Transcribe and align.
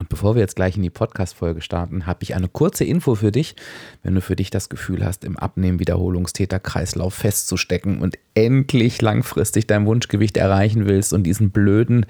Und 0.00 0.08
bevor 0.10 0.36
wir 0.36 0.42
jetzt 0.42 0.54
gleich 0.54 0.76
in 0.76 0.84
die 0.84 0.90
Podcast-Folge 0.90 1.60
starten, 1.60 2.06
habe 2.06 2.22
ich 2.22 2.36
eine 2.36 2.46
kurze 2.46 2.84
Info 2.84 3.16
für 3.16 3.32
dich. 3.32 3.56
Wenn 4.04 4.14
du 4.14 4.20
für 4.20 4.36
dich 4.36 4.48
das 4.48 4.68
Gefühl 4.68 5.04
hast, 5.04 5.24
im 5.24 5.36
Abnehmen-Wiederholungstäter-Kreislauf 5.36 7.12
festzustecken 7.12 7.98
und 7.98 8.16
endlich 8.34 9.02
langfristig 9.02 9.66
dein 9.66 9.86
Wunschgewicht 9.86 10.36
erreichen 10.36 10.86
willst 10.86 11.12
und 11.12 11.24
diesen 11.24 11.50
blöden, 11.50 12.06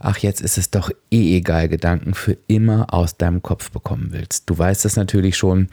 ach 0.00 0.18
jetzt 0.18 0.40
ist 0.40 0.58
es 0.58 0.72
doch 0.72 0.90
eh 1.12 1.36
egal 1.36 1.68
Gedanken 1.68 2.14
für 2.14 2.36
immer 2.48 2.92
aus 2.92 3.18
deinem 3.18 3.40
Kopf 3.40 3.70
bekommen 3.70 4.08
willst. 4.10 4.50
Du 4.50 4.58
weißt 4.58 4.84
es 4.84 4.96
natürlich 4.96 5.36
schon. 5.36 5.68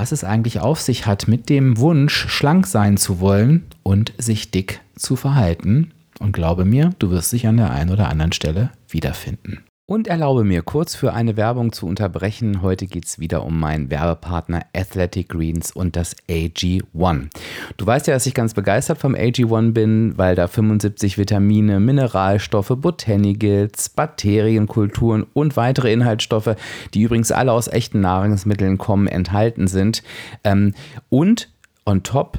was 0.00 0.12
es 0.12 0.24
eigentlich 0.24 0.60
auf 0.60 0.80
sich 0.80 1.04
hat 1.04 1.28
mit 1.28 1.50
dem 1.50 1.76
Wunsch, 1.76 2.26
schlank 2.28 2.66
sein 2.66 2.96
zu 2.96 3.20
wollen 3.20 3.66
und 3.82 4.14
sich 4.16 4.50
dick 4.50 4.80
zu 4.96 5.14
verhalten. 5.14 5.90
Und 6.18 6.32
glaube 6.32 6.64
mir, 6.64 6.94
du 6.98 7.10
wirst 7.10 7.34
dich 7.34 7.46
an 7.46 7.58
der 7.58 7.70
einen 7.70 7.90
oder 7.90 8.08
anderen 8.08 8.32
Stelle 8.32 8.70
wiederfinden. 8.88 9.62
Und 9.90 10.06
erlaube 10.06 10.44
mir 10.44 10.62
kurz 10.62 10.94
für 10.94 11.14
eine 11.14 11.36
Werbung 11.36 11.72
zu 11.72 11.84
unterbrechen. 11.84 12.62
Heute 12.62 12.86
geht 12.86 13.06
es 13.06 13.18
wieder 13.18 13.44
um 13.44 13.58
meinen 13.58 13.90
Werbepartner 13.90 14.60
Athletic 14.72 15.30
Greens 15.30 15.72
und 15.72 15.96
das 15.96 16.14
AG1. 16.28 17.28
Du 17.76 17.86
weißt 17.86 18.06
ja, 18.06 18.14
dass 18.14 18.24
ich 18.24 18.34
ganz 18.34 18.54
begeistert 18.54 18.98
vom 18.98 19.16
AG1 19.16 19.72
bin, 19.72 20.16
weil 20.16 20.36
da 20.36 20.46
75 20.46 21.18
Vitamine, 21.18 21.80
Mineralstoffe, 21.80 22.72
Botanicals, 22.76 23.88
Bakterienkulturen 23.88 25.26
und 25.32 25.56
weitere 25.56 25.92
Inhaltsstoffe, 25.92 26.54
die 26.94 27.02
übrigens 27.02 27.32
alle 27.32 27.50
aus 27.50 27.66
echten 27.66 28.00
Nahrungsmitteln 28.00 28.78
kommen, 28.78 29.08
enthalten 29.08 29.66
sind. 29.66 30.04
Ähm, 30.44 30.72
und 31.08 31.50
on 31.84 32.04
top 32.04 32.38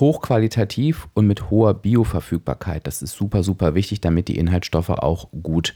hochqualitativ 0.00 1.08
und 1.14 1.26
mit 1.28 1.50
hoher 1.50 1.74
Bioverfügbarkeit. 1.74 2.86
Das 2.86 3.02
ist 3.02 3.12
super, 3.12 3.42
super 3.42 3.74
wichtig, 3.74 4.00
damit 4.00 4.28
die 4.28 4.36
Inhaltsstoffe 4.36 4.90
auch 4.90 5.28
gut 5.42 5.74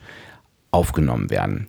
aufgenommen 0.72 1.30
werden. 1.30 1.68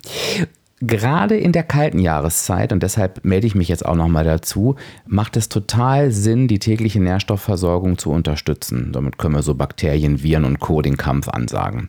Gerade 0.80 1.36
in 1.36 1.52
der 1.52 1.62
kalten 1.62 1.98
Jahreszeit, 1.98 2.72
und 2.72 2.82
deshalb 2.82 3.24
melde 3.24 3.46
ich 3.46 3.54
mich 3.54 3.68
jetzt 3.68 3.86
auch 3.86 3.94
nochmal 3.94 4.24
dazu, 4.24 4.74
macht 5.06 5.36
es 5.36 5.48
total 5.48 6.10
Sinn, 6.10 6.48
die 6.48 6.58
tägliche 6.58 7.00
Nährstoffversorgung 7.00 7.96
zu 7.96 8.10
unterstützen. 8.10 8.90
Damit 8.92 9.16
können 9.16 9.34
wir 9.34 9.42
so 9.42 9.54
Bakterien, 9.54 10.22
Viren 10.22 10.44
und 10.44 10.60
Co. 10.60 10.82
den 10.82 10.96
Kampf 10.96 11.28
ansagen. 11.28 11.88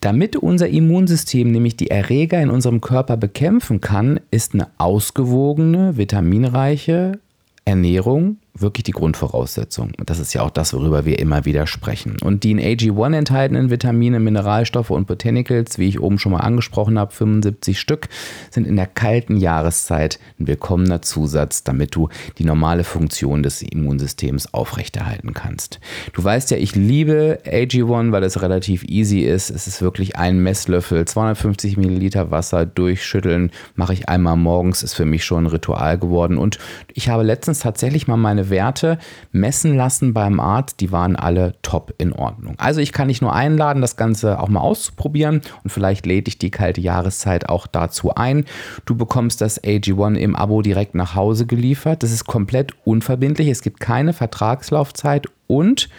Damit 0.00 0.36
unser 0.36 0.68
Immunsystem 0.68 1.50
nämlich 1.50 1.76
die 1.76 1.90
Erreger 1.90 2.40
in 2.40 2.48
unserem 2.48 2.80
Körper 2.80 3.18
bekämpfen 3.18 3.82
kann, 3.82 4.20
ist 4.30 4.54
eine 4.54 4.68
ausgewogene, 4.78 5.98
vitaminreiche 5.98 7.18
Ernährung 7.66 8.38
wirklich 8.54 8.84
die 8.84 8.92
Grundvoraussetzung. 8.92 9.92
Und 9.98 10.10
das 10.10 10.18
ist 10.18 10.32
ja 10.34 10.42
auch 10.42 10.50
das, 10.50 10.74
worüber 10.74 11.04
wir 11.04 11.18
immer 11.18 11.44
wieder 11.44 11.66
sprechen. 11.66 12.16
Und 12.22 12.44
die 12.44 12.50
in 12.50 12.60
AG1 12.60 13.16
enthaltenen 13.16 13.70
Vitamine, 13.70 14.20
Mineralstoffe 14.20 14.90
und 14.90 15.06
Botanicals, 15.06 15.78
wie 15.78 15.88
ich 15.88 16.00
oben 16.00 16.18
schon 16.18 16.32
mal 16.32 16.40
angesprochen 16.40 16.98
habe, 16.98 17.12
75 17.12 17.78
Stück, 17.78 18.08
sind 18.50 18.66
in 18.66 18.76
der 18.76 18.86
kalten 18.86 19.36
Jahreszeit 19.36 20.18
ein 20.38 20.46
willkommener 20.46 21.02
Zusatz, 21.02 21.64
damit 21.64 21.94
du 21.94 22.08
die 22.38 22.44
normale 22.44 22.84
Funktion 22.84 23.42
des 23.42 23.62
Immunsystems 23.62 24.52
aufrechterhalten 24.52 25.32
kannst. 25.32 25.80
Du 26.12 26.22
weißt 26.22 26.50
ja, 26.50 26.56
ich 26.56 26.74
liebe 26.74 27.38
AG1, 27.44 28.12
weil 28.12 28.24
es 28.24 28.42
relativ 28.42 28.84
easy 28.84 29.20
ist. 29.20 29.50
Es 29.50 29.66
ist 29.66 29.80
wirklich 29.82 30.16
ein 30.16 30.42
Messlöffel, 30.42 31.04
250 31.04 31.76
Milliliter 31.76 32.30
Wasser 32.30 32.66
durchschütteln, 32.66 33.50
mache 33.74 33.92
ich 33.92 34.08
einmal 34.08 34.36
morgens, 34.36 34.82
ist 34.82 34.94
für 34.94 35.04
mich 35.04 35.24
schon 35.24 35.44
ein 35.44 35.46
Ritual 35.46 35.98
geworden. 35.98 36.36
Und 36.36 36.58
ich 36.92 37.08
habe 37.08 37.22
letztens 37.22 37.60
tatsächlich 37.60 38.06
mal 38.06 38.16
meine 38.16 38.39
meine 38.40 38.50
Werte 38.50 38.98
messen 39.32 39.76
lassen 39.76 40.14
beim 40.14 40.40
Arzt, 40.40 40.80
die 40.80 40.90
waren 40.92 41.16
alle 41.16 41.54
top 41.62 41.94
in 41.98 42.12
Ordnung. 42.12 42.54
Also 42.58 42.80
ich 42.80 42.92
kann 42.92 43.08
dich 43.08 43.20
nur 43.20 43.34
einladen, 43.34 43.82
das 43.82 43.96
Ganze 43.96 44.40
auch 44.40 44.48
mal 44.48 44.60
auszuprobieren 44.60 45.42
und 45.62 45.70
vielleicht 45.70 46.06
lädt 46.06 46.26
dich 46.26 46.38
die 46.38 46.50
kalte 46.50 46.80
Jahreszeit 46.80 47.48
auch 47.48 47.66
dazu 47.66 48.14
ein. 48.14 48.46
Du 48.86 48.94
bekommst 48.94 49.40
das 49.40 49.62
AG1 49.62 50.16
im 50.16 50.36
Abo 50.36 50.62
direkt 50.62 50.94
nach 50.94 51.14
Hause 51.14 51.46
geliefert. 51.46 52.02
Das 52.02 52.12
ist 52.12 52.24
komplett 52.24 52.72
unverbindlich. 52.84 53.48
Es 53.48 53.62
gibt 53.62 53.80
keine 53.80 54.12
Vertragslaufzeit 54.12 55.26
und 55.46 55.90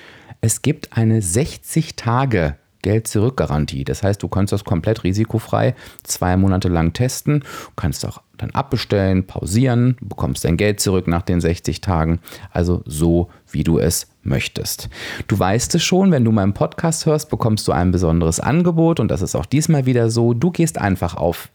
es 0.42 0.64
gibt 0.64 0.98
eine 0.98 1.22
60 1.22 1.96
Tage 1.96 2.56
Geld-Zurück-Garantie. 2.82 3.84
Das 3.84 4.04
heißt, 4.04 4.22
du 4.22 4.28
kannst 4.28 4.54
das 4.54 4.64
komplett 4.64 5.04
risikofrei 5.04 5.76
zwei 6.04 6.38
Monate 6.38 6.68
lang 6.68 6.94
testen, 6.94 7.44
kannst 7.76 8.06
auch 8.06 8.22
dann 8.38 8.52
abbestellen, 8.52 9.28
pausieren, 9.28 9.98
bekommst 10.02 10.44
dein 10.44 10.58
Geld 10.58 10.80
zurück 10.80 11.08
nach 11.08 11.22
den 11.22 11.42
60 11.42 11.82
Tagen. 11.82 12.20
Also 12.52 12.82
so, 12.86 13.30
wie 13.52 13.64
du 13.64 13.78
es 13.78 14.08
möchtest. 14.24 14.90
Du 15.28 15.38
weißt 15.38 15.76
es 15.76 15.84
schon, 15.84 16.12
wenn 16.12 16.26
du 16.26 16.32
meinen 16.32 16.54
Podcast 16.54 17.06
hörst, 17.06 17.30
bekommst 17.30 17.68
du 17.68 17.72
ein 17.72 17.92
besonderes 17.92 18.40
Angebot 18.40 19.00
und 19.00 19.10
das 19.10 19.22
ist 19.22 19.36
auch 19.36 19.46
diesmal 19.46 19.86
wieder 19.86 20.10
so. 20.10 20.34
Du 20.34 20.52
gehst 20.52 20.78
einfach 20.78 21.16
auf 21.16 21.50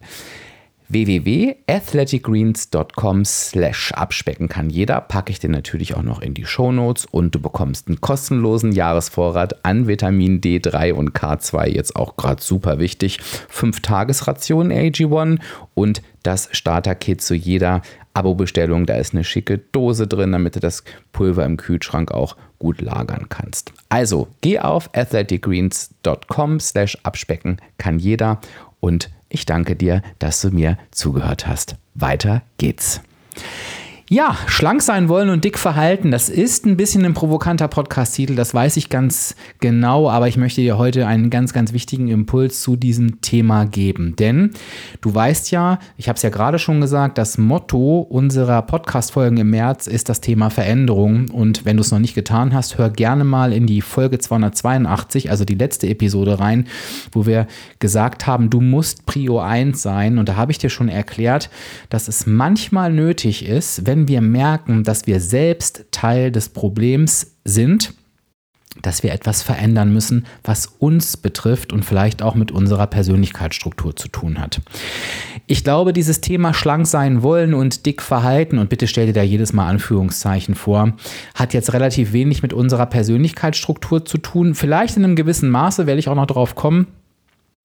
www.athleticgreens.com 0.89 3.25
slash 3.25 3.93
abspecken 3.93 4.49
kann 4.49 4.71
jeder, 4.71 5.01
packe 5.01 5.33
ich 5.33 5.41
dir 5.41 5.51
natürlich 5.51 5.97
auch 5.97 6.03
noch 6.03 6.23
in 6.23 6.35
die 6.35 6.45
Shownotes 6.45 7.07
und 7.07 7.35
du 7.35 7.41
bekommst 7.41 7.89
einen 7.89 8.01
kostenlosen 8.01 8.73
Jahresvorrat 8.73 9.65
an 9.65 9.87
Vitamin 9.87 10.41
D3 10.41 10.93
und 10.93 11.13
K2, 11.13 11.69
jetzt 11.69 11.97
auch 11.97 12.17
gerade 12.17 12.43
super 12.43 12.79
wichtig, 12.79 13.21
5 13.21 13.81
Tagesration 13.81 14.71
AG1 14.71 15.39
und 15.75 16.03
das 16.23 16.49
Starter-Kit 16.53 17.21
zu 17.21 17.35
jeder 17.35 17.83
Abo-Bestellung. 18.15 18.87
Da 18.87 18.95
ist 18.95 19.15
eine 19.15 19.25
schicke 19.25 19.59
Dose 19.59 20.07
drin, 20.07 20.33
damit 20.33 20.57
du 20.57 20.61
das 20.61 20.85
Pulver 21.13 21.45
im 21.45 21.57
Kühlschrank 21.57 22.13
auch 22.13 22.37
gut 22.59 22.81
lagern 22.81 23.27
kannst. 23.29 23.73
Also 23.89 24.29
geh 24.41 24.59
auf 24.59 24.91
athleticgreens.com 24.95 26.61
slash 26.61 26.99
abspecken 27.03 27.61
kann 27.79 27.99
jeder. 27.99 28.41
Und 28.81 29.11
ich 29.29 29.47
danke 29.47 29.77
dir, 29.77 30.03
dass 30.19 30.41
du 30.41 30.51
mir 30.51 30.79
zugehört 30.91 31.47
hast. 31.47 31.77
Weiter 31.95 32.43
geht's. 32.59 33.01
Ja, 34.09 34.37
schlank 34.47 34.83
sein 34.83 35.09
wollen 35.09 35.31
und 35.31 35.43
dick 35.43 35.59
verhalten, 35.59 36.13
das 36.13 36.29
ist 36.29 36.65
ein 36.65 36.77
bisschen 36.77 37.05
ein 37.05 37.13
provokanter 37.13 37.67
Podcast-Titel, 37.67 38.37
das 38.37 38.55
weiß 38.55 38.77
ich 38.77 38.89
ganz 38.89 39.35
genau, 39.59 40.09
aber 40.09 40.29
ich 40.29 40.37
möchte 40.37 40.61
dir 40.61 40.79
heute 40.79 41.09
einen 41.09 41.29
ganz, 41.29 41.53
ganz 41.53 41.73
wichtigen 41.73 42.07
Impuls 42.07 42.61
zu 42.61 42.77
diesem 42.77 43.21
Thema 43.21 43.65
geben. 43.65 44.15
Denn 44.15 44.53
du 45.01 45.13
weißt 45.13 45.51
ja, 45.51 45.81
ich 45.97 46.09
habe 46.09 46.15
es 46.15 46.23
ja 46.23 46.31
gerade 46.31 46.61
schon 46.61 46.81
gesagt, 46.81 47.19
das 47.19 47.37
Motto 47.37 47.99
unserer 47.99 48.63
Podcast-Folgen 48.63 49.39
im 49.39 49.51
März 49.51 49.89
ist 49.89 50.09
das 50.09 50.21
Thema 50.21 50.51
Veränderung. 50.51 51.29
Und 51.31 51.65
wenn 51.65 51.77
du 51.77 51.81
es 51.81 51.91
noch 51.91 51.99
nicht 51.99 52.15
getan 52.15 52.55
hast, 52.55 52.79
hör 52.79 52.91
gerne 52.91 53.25
mal 53.25 53.53
in 53.53 53.67
die 53.67 53.81
Folge 53.81 54.21
282, 54.21 55.33
also 55.33 55.45
die 55.45 55.57
letzte 55.57 55.89
Episode 55.89 56.39
rein, 56.39 56.69
wo 57.11 57.27
wir 57.27 57.49
gesagt 57.81 58.29
haben, 58.29 58.51
du 58.51 58.61
musst 58.61 59.05
Prio 59.05 59.41
1 59.41 59.83
sein. 59.83 60.19
Und 60.19 60.29
da 60.29 60.37
habe 60.37 60.53
ich 60.53 60.59
dir 60.59 60.71
schon 60.71 60.89
erklärt, 60.89 61.51
dass 61.89 62.07
es 62.07 62.25
manchmal 62.25 62.93
nötig 62.93 63.45
ist, 63.45 63.85
wenn 63.85 63.96
wenn 63.97 64.09
wir 64.09 64.21
merken, 64.21 64.85
dass 64.85 65.07
wir 65.07 65.21
selbst 65.21 65.87
Teil 65.91 66.31
des 66.31 66.51
Problems 66.51 67.39
sind, 67.45 67.95
dass 68.83 69.03
wir 69.03 69.11
etwas 69.13 69.43
verändern 69.43 69.91
müssen, 69.91 70.27
was 70.45 70.67
uns 70.67 71.17
betrifft 71.17 71.73
und 71.73 71.83
vielleicht 71.83 72.21
auch 72.21 72.35
mit 72.35 72.53
unserer 72.53 72.87
Persönlichkeitsstruktur 72.89 73.97
zu 73.97 74.09
tun 74.09 74.39
hat. 74.39 74.61
Ich 75.47 75.65
glaube, 75.65 75.95
dieses 75.95 76.21
Thema 76.21 76.53
schlank 76.53 76.87
sein 76.87 77.23
wollen 77.23 77.55
und 77.55 77.87
dick 77.87 78.03
verhalten, 78.03 78.59
und 78.59 78.69
bitte 78.69 78.87
stell 78.87 79.07
dir 79.07 79.15
da 79.15 79.23
jedes 79.23 79.55
Mal 79.55 79.67
Anführungszeichen 79.67 80.55
vor, 80.55 80.93
hat 81.35 81.55
jetzt 81.55 81.73
relativ 81.73 82.13
wenig 82.13 82.43
mit 82.43 82.53
unserer 82.53 82.85
Persönlichkeitsstruktur 82.85 84.05
zu 84.05 84.19
tun. 84.19 84.55
Vielleicht 84.55 84.99
in 84.99 85.05
einem 85.05 85.17
gewissen 85.17 85.49
Maße 85.49 85.87
werde 85.87 86.01
ich 86.01 86.11
auch 86.11 86.15
noch 86.15 86.27
drauf 86.27 86.55
kommen. 86.55 86.87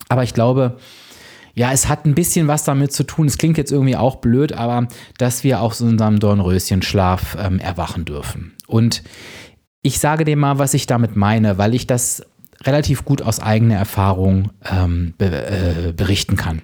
Aber 0.07 0.23
ich 0.23 0.33
glaube, 0.33 0.77
ja, 1.53 1.71
es 1.71 1.87
hat 1.89 2.05
ein 2.05 2.15
bisschen 2.15 2.47
was 2.47 2.63
damit 2.63 2.93
zu 2.93 3.03
tun. 3.03 3.27
Es 3.27 3.37
klingt 3.37 3.57
jetzt 3.57 3.71
irgendwie 3.71 3.95
auch 3.95 4.17
blöd, 4.17 4.53
aber 4.53 4.87
dass 5.17 5.43
wir 5.43 5.61
aus 5.61 5.81
unserem 5.81 6.19
Dornröschenschlaf 6.19 7.37
ähm, 7.39 7.59
erwachen 7.59 8.05
dürfen. 8.05 8.53
Und 8.67 9.03
ich 9.81 9.99
sage 9.99 10.25
dir 10.25 10.37
mal, 10.37 10.59
was 10.59 10.73
ich 10.73 10.87
damit 10.87 11.15
meine, 11.15 11.57
weil 11.57 11.73
ich 11.73 11.87
das 11.87 12.23
relativ 12.63 13.05
gut 13.05 13.21
aus 13.21 13.39
eigener 13.39 13.75
Erfahrung 13.75 14.51
ähm, 14.69 15.13
be 15.17 15.25
äh, 15.25 15.93
berichten 15.93 16.35
kann. 16.35 16.61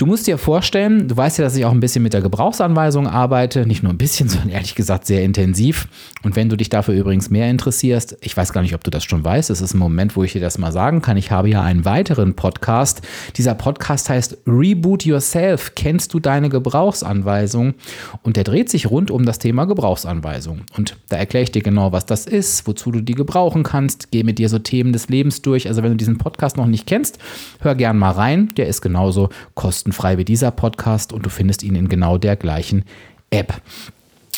Du 0.00 0.06
musst 0.06 0.26
dir 0.26 0.38
vorstellen, 0.38 1.08
du 1.08 1.16
weißt 1.18 1.36
ja, 1.36 1.44
dass 1.44 1.54
ich 1.54 1.66
auch 1.66 1.72
ein 1.72 1.80
bisschen 1.80 2.02
mit 2.02 2.14
der 2.14 2.22
Gebrauchsanweisung 2.22 3.06
arbeite, 3.06 3.66
nicht 3.66 3.82
nur 3.82 3.92
ein 3.92 3.98
bisschen, 3.98 4.28
sondern 4.30 4.48
ehrlich 4.48 4.74
gesagt 4.74 5.06
sehr 5.06 5.22
intensiv. 5.22 5.88
Und 6.22 6.36
wenn 6.36 6.48
du 6.48 6.56
dich 6.56 6.70
dafür 6.70 6.94
übrigens 6.94 7.28
mehr 7.28 7.50
interessierst, 7.50 8.16
ich 8.22 8.34
weiß 8.34 8.54
gar 8.54 8.62
nicht, 8.62 8.74
ob 8.74 8.82
du 8.82 8.90
das 8.90 9.04
schon 9.04 9.22
weißt, 9.22 9.50
es 9.50 9.60
ist 9.60 9.74
ein 9.74 9.78
Moment, 9.78 10.16
wo 10.16 10.24
ich 10.24 10.32
dir 10.32 10.40
das 10.40 10.56
mal 10.56 10.72
sagen 10.72 11.02
kann. 11.02 11.18
Ich 11.18 11.30
habe 11.30 11.50
ja 11.50 11.60
einen 11.60 11.84
weiteren 11.84 12.32
Podcast. 12.32 13.02
Dieser 13.36 13.54
Podcast 13.54 14.08
heißt 14.08 14.38
Reboot 14.46 15.04
Yourself. 15.04 15.74
Kennst 15.74 16.14
du 16.14 16.18
deine 16.18 16.48
Gebrauchsanweisung? 16.48 17.74
Und 18.22 18.38
der 18.38 18.44
dreht 18.44 18.70
sich 18.70 18.88
rund 18.88 19.10
um 19.10 19.26
das 19.26 19.38
Thema 19.38 19.66
Gebrauchsanweisung. 19.66 20.62
Und 20.78 20.96
da 21.10 21.18
erkläre 21.18 21.42
ich 21.42 21.52
dir 21.52 21.62
genau, 21.62 21.92
was 21.92 22.06
das 22.06 22.26
ist, 22.26 22.66
wozu 22.66 22.90
du 22.90 23.02
die 23.02 23.14
gebrauchen 23.14 23.64
kannst, 23.64 24.10
gehe 24.10 24.24
mit 24.24 24.38
dir 24.38 24.48
so 24.48 24.58
Themen 24.60 24.94
des 24.94 25.10
Lebens 25.10 25.42
durch. 25.42 25.68
Also 25.68 25.82
wenn 25.82 25.90
du 25.90 25.98
diesen 25.98 26.16
Podcast 26.16 26.56
noch 26.56 26.64
nicht 26.64 26.86
kennst, 26.86 27.18
hör 27.60 27.74
gern 27.74 27.98
mal 27.98 28.12
rein. 28.12 28.54
Der 28.56 28.66
ist 28.66 28.80
genauso 28.80 29.28
kostenfrei 29.90 30.18
wie 30.18 30.24
dieser 30.24 30.50
Podcast 30.50 31.12
und 31.12 31.26
du 31.26 31.30
findest 31.30 31.62
ihn 31.62 31.74
in 31.74 31.88
genau 31.88 32.16
der 32.18 32.36
gleichen 32.36 32.84
App. 33.30 33.60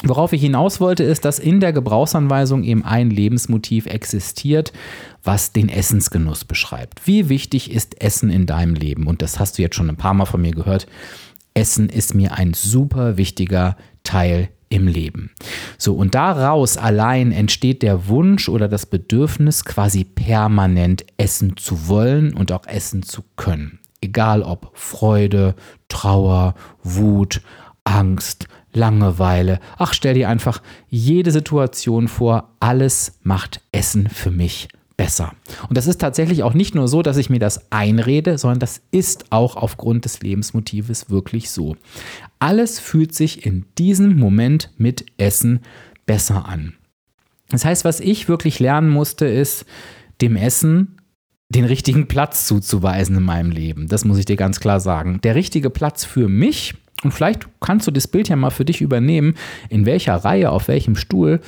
Worauf 0.04 0.32
ich 0.32 0.40
hinaus 0.40 0.80
wollte, 0.80 1.04
ist, 1.04 1.24
dass 1.24 1.38
in 1.38 1.60
der 1.60 1.72
Gebrauchsanweisung 1.72 2.64
eben 2.64 2.84
ein 2.84 3.10
Lebensmotiv 3.10 3.86
existiert, 3.86 4.72
was 5.22 5.52
den 5.52 5.68
Essensgenuss 5.68 6.44
beschreibt. 6.44 7.06
Wie 7.06 7.28
wichtig 7.28 7.70
ist 7.70 8.00
Essen 8.00 8.30
in 8.30 8.46
deinem 8.46 8.74
Leben? 8.74 9.06
Und 9.06 9.22
das 9.22 9.38
hast 9.38 9.58
du 9.58 9.62
jetzt 9.62 9.76
schon 9.76 9.88
ein 9.88 9.96
paar 9.96 10.14
Mal 10.14 10.24
von 10.24 10.40
mir 10.40 10.52
gehört. 10.52 10.86
Essen 11.54 11.88
ist 11.88 12.14
mir 12.14 12.32
ein 12.32 12.54
super 12.54 13.16
wichtiger 13.16 13.76
Teil 14.02 14.48
im 14.70 14.88
Leben. 14.88 15.30
So, 15.78 15.94
und 15.94 16.14
daraus 16.14 16.78
allein 16.78 17.30
entsteht 17.30 17.82
der 17.82 18.08
Wunsch 18.08 18.48
oder 18.48 18.68
das 18.68 18.86
Bedürfnis, 18.86 19.64
quasi 19.64 20.02
permanent 20.04 21.04
essen 21.18 21.56
zu 21.56 21.86
wollen 21.88 22.32
und 22.32 22.50
auch 22.50 22.66
essen 22.66 23.02
zu 23.02 23.22
können. 23.36 23.81
Egal 24.02 24.42
ob 24.42 24.70
Freude, 24.74 25.54
Trauer, 25.88 26.54
Wut, 26.82 27.40
Angst, 27.84 28.48
Langeweile. 28.74 29.60
Ach, 29.78 29.94
stell 29.94 30.14
dir 30.14 30.28
einfach 30.28 30.60
jede 30.88 31.30
Situation 31.30 32.08
vor, 32.08 32.50
alles 32.60 33.18
macht 33.22 33.60
Essen 33.72 34.08
für 34.08 34.30
mich 34.30 34.68
besser. 34.96 35.32
Und 35.68 35.76
das 35.76 35.86
ist 35.86 36.00
tatsächlich 36.00 36.42
auch 36.42 36.54
nicht 36.54 36.74
nur 36.74 36.88
so, 36.88 37.02
dass 37.02 37.16
ich 37.16 37.30
mir 37.30 37.38
das 37.38 37.72
einrede, 37.72 38.38
sondern 38.38 38.60
das 38.60 38.82
ist 38.90 39.26
auch 39.30 39.56
aufgrund 39.56 40.04
des 40.04 40.20
Lebensmotives 40.20 41.10
wirklich 41.10 41.50
so. 41.50 41.76
Alles 42.38 42.78
fühlt 42.78 43.14
sich 43.14 43.46
in 43.46 43.66
diesem 43.78 44.16
Moment 44.18 44.70
mit 44.78 45.06
Essen 45.18 45.60
besser 46.06 46.46
an. 46.46 46.74
Das 47.50 47.64
heißt, 47.64 47.84
was 47.84 48.00
ich 48.00 48.28
wirklich 48.28 48.60
lernen 48.60 48.90
musste, 48.90 49.26
ist, 49.26 49.66
dem 50.20 50.36
Essen 50.36 50.96
den 51.54 51.64
richtigen 51.64 52.08
Platz 52.08 52.46
zuzuweisen 52.46 53.16
in 53.16 53.22
meinem 53.22 53.50
Leben. 53.50 53.88
Das 53.88 54.04
muss 54.04 54.18
ich 54.18 54.24
dir 54.24 54.36
ganz 54.36 54.60
klar 54.60 54.80
sagen. 54.80 55.20
Der 55.22 55.34
richtige 55.34 55.70
Platz 55.70 56.04
für 56.04 56.28
mich, 56.28 56.74
und 57.02 57.12
vielleicht 57.12 57.46
kannst 57.60 57.86
du 57.86 57.90
das 57.90 58.08
Bild 58.08 58.28
ja 58.28 58.36
mal 58.36 58.50
für 58.50 58.64
dich 58.64 58.80
übernehmen, 58.80 59.34
in 59.68 59.86
welcher 59.86 60.16
Reihe, 60.16 60.50
auf 60.50 60.68
welchem 60.68 60.96
Stuhl 60.96 61.40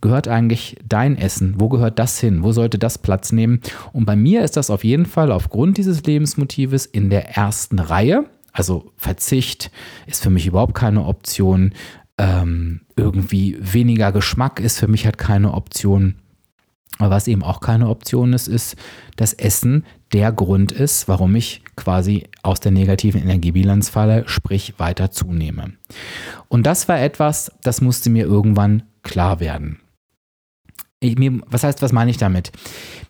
gehört 0.00 0.28
eigentlich 0.28 0.76
dein 0.88 1.16
Essen? 1.16 1.54
Wo 1.58 1.68
gehört 1.68 1.98
das 1.98 2.18
hin? 2.20 2.42
Wo 2.42 2.52
sollte 2.52 2.78
das 2.78 2.98
Platz 2.98 3.32
nehmen? 3.32 3.60
Und 3.92 4.06
bei 4.06 4.16
mir 4.16 4.42
ist 4.44 4.56
das 4.56 4.70
auf 4.70 4.84
jeden 4.84 5.06
Fall 5.06 5.30
aufgrund 5.32 5.76
dieses 5.76 6.04
Lebensmotives 6.04 6.86
in 6.86 7.10
der 7.10 7.36
ersten 7.36 7.78
Reihe. 7.78 8.24
Also 8.52 8.92
Verzicht 8.96 9.70
ist 10.06 10.22
für 10.22 10.30
mich 10.30 10.46
überhaupt 10.46 10.74
keine 10.74 11.04
Option. 11.04 11.72
Ähm, 12.18 12.80
irgendwie 12.96 13.58
weniger 13.60 14.12
Geschmack 14.12 14.60
ist 14.60 14.78
für 14.78 14.88
mich 14.88 15.04
halt 15.04 15.18
keine 15.18 15.54
Option. 15.54 16.16
Aber 16.98 17.10
was 17.10 17.28
eben 17.28 17.42
auch 17.42 17.60
keine 17.60 17.88
Option 17.88 18.32
ist, 18.32 18.48
ist, 18.48 18.76
dass 19.16 19.32
Essen 19.32 19.84
der 20.12 20.32
Grund 20.32 20.72
ist, 20.72 21.08
warum 21.08 21.34
ich 21.34 21.62
quasi 21.76 22.24
aus 22.42 22.60
der 22.60 22.72
negativen 22.72 23.22
Energiebilanz 23.22 23.88
falle, 23.88 24.24
sprich 24.26 24.74
weiter 24.78 25.10
zunehme. 25.10 25.72
Und 26.48 26.66
das 26.66 26.88
war 26.88 27.00
etwas, 27.00 27.52
das 27.62 27.80
musste 27.80 28.10
mir 28.10 28.24
irgendwann 28.24 28.82
klar 29.02 29.40
werden. 29.40 29.80
Ich, 30.98 31.16
mir, 31.16 31.40
was 31.46 31.64
heißt, 31.64 31.80
was 31.80 31.92
meine 31.92 32.10
ich 32.10 32.18
damit? 32.18 32.52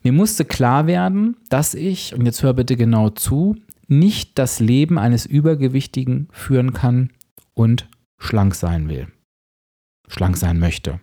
Mir 0.03 0.12
musste 0.12 0.44
klar 0.44 0.87
werden, 0.87 1.37
dass 1.49 1.75
ich, 1.75 2.15
und 2.15 2.25
jetzt 2.26 2.43
hör 2.43 2.55
bitte 2.55 2.76
genau 2.76 3.11
zu, 3.11 3.56
nicht 3.88 4.38
das 4.38 4.61
Leben 4.61 4.99
eines 4.99 5.26
Übergewichtigen 5.26 6.29
führen 6.31 6.73
kann 6.73 7.11
und 7.55 7.88
schlank 8.19 8.55
sein 8.55 8.88
will. 8.88 9.09
Schlank 10.06 10.37
sein 10.37 10.61
möchte. 10.61 11.00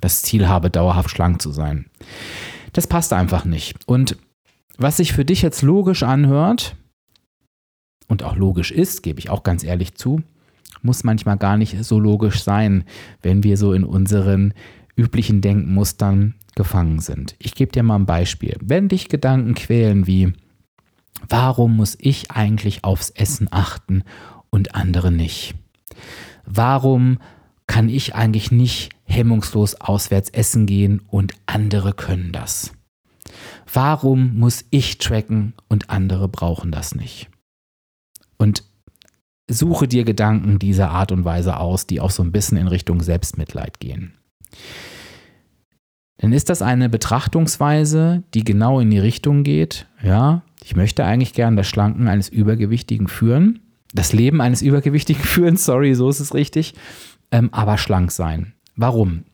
Das 0.00 0.22
Ziel 0.22 0.48
habe, 0.48 0.70
dauerhaft 0.70 1.10
schlank 1.10 1.42
zu 1.42 1.50
sein. 1.50 1.86
Das 2.72 2.86
passt 2.86 3.12
einfach 3.12 3.44
nicht. 3.44 3.76
Und 3.86 4.16
was 4.76 4.98
sich 4.98 5.12
für 5.12 5.24
dich 5.24 5.42
jetzt 5.42 5.62
logisch 5.62 6.02
anhört 6.02 6.76
und 8.06 8.22
auch 8.22 8.36
logisch 8.36 8.70
ist, 8.70 9.02
gebe 9.02 9.18
ich 9.18 9.30
auch 9.30 9.42
ganz 9.42 9.64
ehrlich 9.64 9.94
zu, 9.94 10.22
muss 10.82 11.04
manchmal 11.04 11.36
gar 11.36 11.56
nicht 11.56 11.84
so 11.84 11.98
logisch 11.98 12.42
sein, 12.42 12.84
wenn 13.22 13.42
wir 13.42 13.56
so 13.56 13.72
in 13.72 13.84
unseren 13.84 14.54
üblichen 14.96 15.40
Denkmustern 15.40 16.34
gefangen 16.54 17.00
sind. 17.00 17.34
Ich 17.38 17.54
gebe 17.54 17.72
dir 17.72 17.82
mal 17.82 17.96
ein 17.96 18.06
Beispiel. 18.06 18.56
Wenn 18.60 18.88
dich 18.88 19.08
Gedanken 19.08 19.54
quälen 19.54 20.06
wie, 20.06 20.32
warum 21.28 21.76
muss 21.76 21.96
ich 22.00 22.30
eigentlich 22.30 22.84
aufs 22.84 23.10
Essen 23.10 23.48
achten 23.50 24.02
und 24.50 24.74
andere 24.74 25.12
nicht? 25.12 25.54
Warum 26.44 27.18
kann 27.66 27.88
ich 27.88 28.14
eigentlich 28.14 28.50
nicht 28.50 28.90
hemmungslos 29.08 29.74
auswärts 29.76 30.30
essen 30.30 30.66
gehen 30.66 31.02
und 31.08 31.34
andere 31.46 31.92
können 31.92 32.32
das? 32.32 32.72
Warum 33.72 34.38
muss 34.38 34.64
ich 34.70 34.98
tracken 34.98 35.54
und 35.68 35.90
andere 35.90 36.28
brauchen 36.28 36.70
das 36.70 36.94
nicht? 36.94 37.28
Und 38.36 38.64
suche 39.50 39.88
dir 39.88 40.04
Gedanken 40.04 40.58
dieser 40.58 40.90
Art 40.90 41.12
und 41.12 41.24
Weise 41.24 41.58
aus, 41.58 41.86
die 41.86 42.00
auch 42.00 42.10
so 42.10 42.22
ein 42.22 42.32
bisschen 42.32 42.56
in 42.56 42.68
Richtung 42.68 43.02
Selbstmitleid 43.02 43.80
gehen 43.80 44.12
dann 46.18 46.32
ist 46.32 46.50
das 46.50 46.62
eine 46.62 46.88
Betrachtungsweise, 46.88 48.24
die 48.34 48.44
genau 48.44 48.80
in 48.80 48.90
die 48.90 48.98
Richtung 48.98 49.44
geht, 49.44 49.86
ja, 50.02 50.42
ich 50.64 50.76
möchte 50.76 51.04
eigentlich 51.04 51.32
gern 51.32 51.56
das 51.56 51.68
Schlanken 51.68 52.08
eines 52.08 52.28
Übergewichtigen 52.28 53.08
führen, 53.08 53.60
das 53.94 54.12
Leben 54.12 54.40
eines 54.40 54.60
Übergewichtigen 54.60 55.22
führen, 55.24 55.56
sorry, 55.56 55.94
so 55.94 56.10
ist 56.10 56.20
es 56.20 56.34
richtig, 56.34 56.74
ähm, 57.30 57.48
aber 57.52 57.78
schlank 57.78 58.10
sein. 58.10 58.52
Warum? 58.78 59.24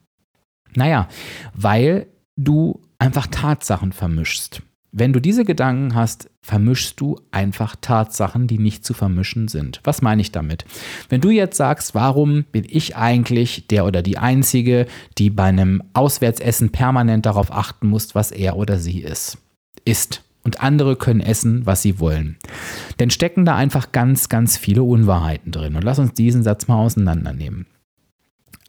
Naja, 0.75 1.07
weil 1.53 2.07
du 2.35 2.81
einfach 2.97 3.27
Tatsachen 3.27 3.93
vermischst. 3.93 4.61
Wenn 4.91 5.13
du 5.13 5.19
diese 5.19 5.45
Gedanken 5.45 5.93
hast, 5.93 6.29
vermischst 6.41 6.99
du 6.99 7.19
einfach 7.29 7.75
Tatsachen, 7.79 8.47
die 8.47 8.57
nicht 8.57 8.85
zu 8.85 8.93
vermischen 8.93 9.47
sind. 9.47 9.81
Was 9.83 10.01
meine 10.01 10.21
ich 10.21 10.31
damit? 10.31 10.65
Wenn 11.09 11.21
du 11.21 11.29
jetzt 11.29 11.57
sagst, 11.57 11.95
warum 11.95 12.45
bin 12.45 12.65
ich 12.67 12.95
eigentlich 12.95 13.67
der 13.67 13.85
oder 13.85 14.01
die 14.01 14.17
Einzige, 14.17 14.87
die 15.17 15.29
bei 15.29 15.43
einem 15.43 15.83
Auswärtsessen 15.93 16.71
permanent 16.71 17.25
darauf 17.25 17.51
achten 17.51 17.87
muss, 17.87 18.15
was 18.15 18.31
er 18.31 18.55
oder 18.55 18.79
sie 18.79 19.01
ist, 19.01 19.37
ist. 19.83 20.23
Und 20.43 20.61
andere 20.61 20.95
können 20.95 21.21
essen, 21.21 21.65
was 21.65 21.81
sie 21.81 21.99
wollen. 21.99 22.37
Denn 22.99 23.09
stecken 23.09 23.45
da 23.45 23.55
einfach 23.55 23.91
ganz, 23.91 24.29
ganz 24.29 24.57
viele 24.57 24.83
Unwahrheiten 24.83 25.51
drin. 25.51 25.75
Und 25.75 25.83
lass 25.83 25.99
uns 25.99 26.13
diesen 26.13 26.43
Satz 26.43 26.67
mal 26.67 26.77
auseinandernehmen. 26.77 27.65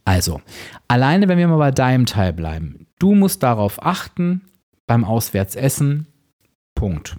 Also, 0.07 0.39
alleine 0.87 1.27
wenn 1.27 1.37
wir 1.37 1.49
mal 1.49 1.57
bei 1.57 1.71
deinem 1.71 2.05
Teil 2.05 2.31
bleiben, 2.31 2.87
du 2.97 3.13
musst 3.13 3.43
darauf 3.43 3.85
achten 3.85 4.41
beim 4.85 5.03
Auswärtsessen, 5.03 6.07
Punkt. 6.75 7.17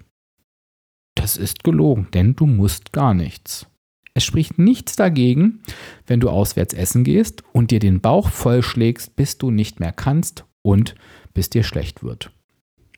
Das 1.13 1.37
ist 1.37 1.63
gelogen, 1.63 2.07
denn 2.15 2.35
du 2.35 2.47
musst 2.47 2.91
gar 2.91 3.13
nichts. 3.13 3.67
Es 4.15 4.23
spricht 4.23 4.57
nichts 4.57 4.95
dagegen, 4.95 5.61
wenn 6.07 6.19
du 6.19 6.31
auswärts 6.31 6.73
essen 6.73 7.03
gehst 7.03 7.43
und 7.53 7.69
dir 7.69 7.79
den 7.79 8.01
Bauch 8.01 8.29
vollschlägst, 8.29 9.15
bis 9.15 9.37
du 9.37 9.51
nicht 9.51 9.79
mehr 9.79 9.91
kannst 9.91 10.45
und 10.63 10.95
bis 11.35 11.51
dir 11.51 11.61
schlecht 11.61 12.01
wird. 12.01 12.31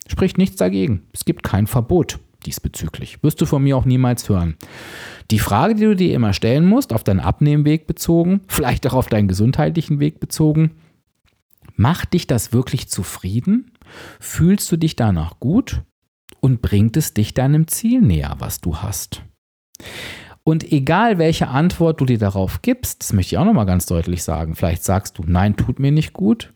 Spricht 0.07 0.37
nichts 0.37 0.55
dagegen. 0.55 1.03
Es 1.11 1.25
gibt 1.25 1.43
kein 1.43 1.67
Verbot 1.67 2.17
diesbezüglich. 2.41 3.23
Wirst 3.23 3.41
du 3.41 3.45
von 3.45 3.63
mir 3.63 3.77
auch 3.77 3.85
niemals 3.85 4.27
hören. 4.29 4.55
Die 5.29 5.39
Frage, 5.39 5.75
die 5.75 5.85
du 5.85 5.95
dir 5.95 6.13
immer 6.13 6.33
stellen 6.33 6.65
musst, 6.65 6.93
auf 6.93 7.03
deinen 7.03 7.19
Abnehmweg 7.19 7.87
bezogen, 7.87 8.41
vielleicht 8.47 8.87
auch 8.87 8.93
auf 8.93 9.07
deinen 9.07 9.27
gesundheitlichen 9.27 9.99
Weg 9.99 10.19
bezogen, 10.19 10.71
macht 11.75 12.13
dich 12.13 12.27
das 12.27 12.53
wirklich 12.53 12.89
zufrieden? 12.89 13.71
Fühlst 14.19 14.71
du 14.71 14.77
dich 14.77 14.95
danach 14.95 15.39
gut? 15.39 15.83
Und 16.39 16.61
bringt 16.61 16.97
es 16.97 17.13
dich 17.13 17.35
deinem 17.35 17.67
Ziel 17.67 18.01
näher, 18.01 18.35
was 18.39 18.61
du 18.61 18.77
hast? 18.77 19.21
Und 20.43 20.71
egal 20.71 21.17
welche 21.17 21.49
Antwort 21.49 22.01
du 22.01 22.05
dir 22.05 22.17
darauf 22.17 22.61
gibst, 22.61 23.01
das 23.01 23.13
möchte 23.13 23.35
ich 23.35 23.37
auch 23.37 23.45
nochmal 23.45 23.65
ganz 23.65 23.85
deutlich 23.85 24.23
sagen, 24.23 24.55
vielleicht 24.55 24.83
sagst 24.83 25.17
du, 25.17 25.23
nein, 25.25 25.55
tut 25.55 25.79
mir 25.79 25.91
nicht 25.91 26.13
gut, 26.13 26.51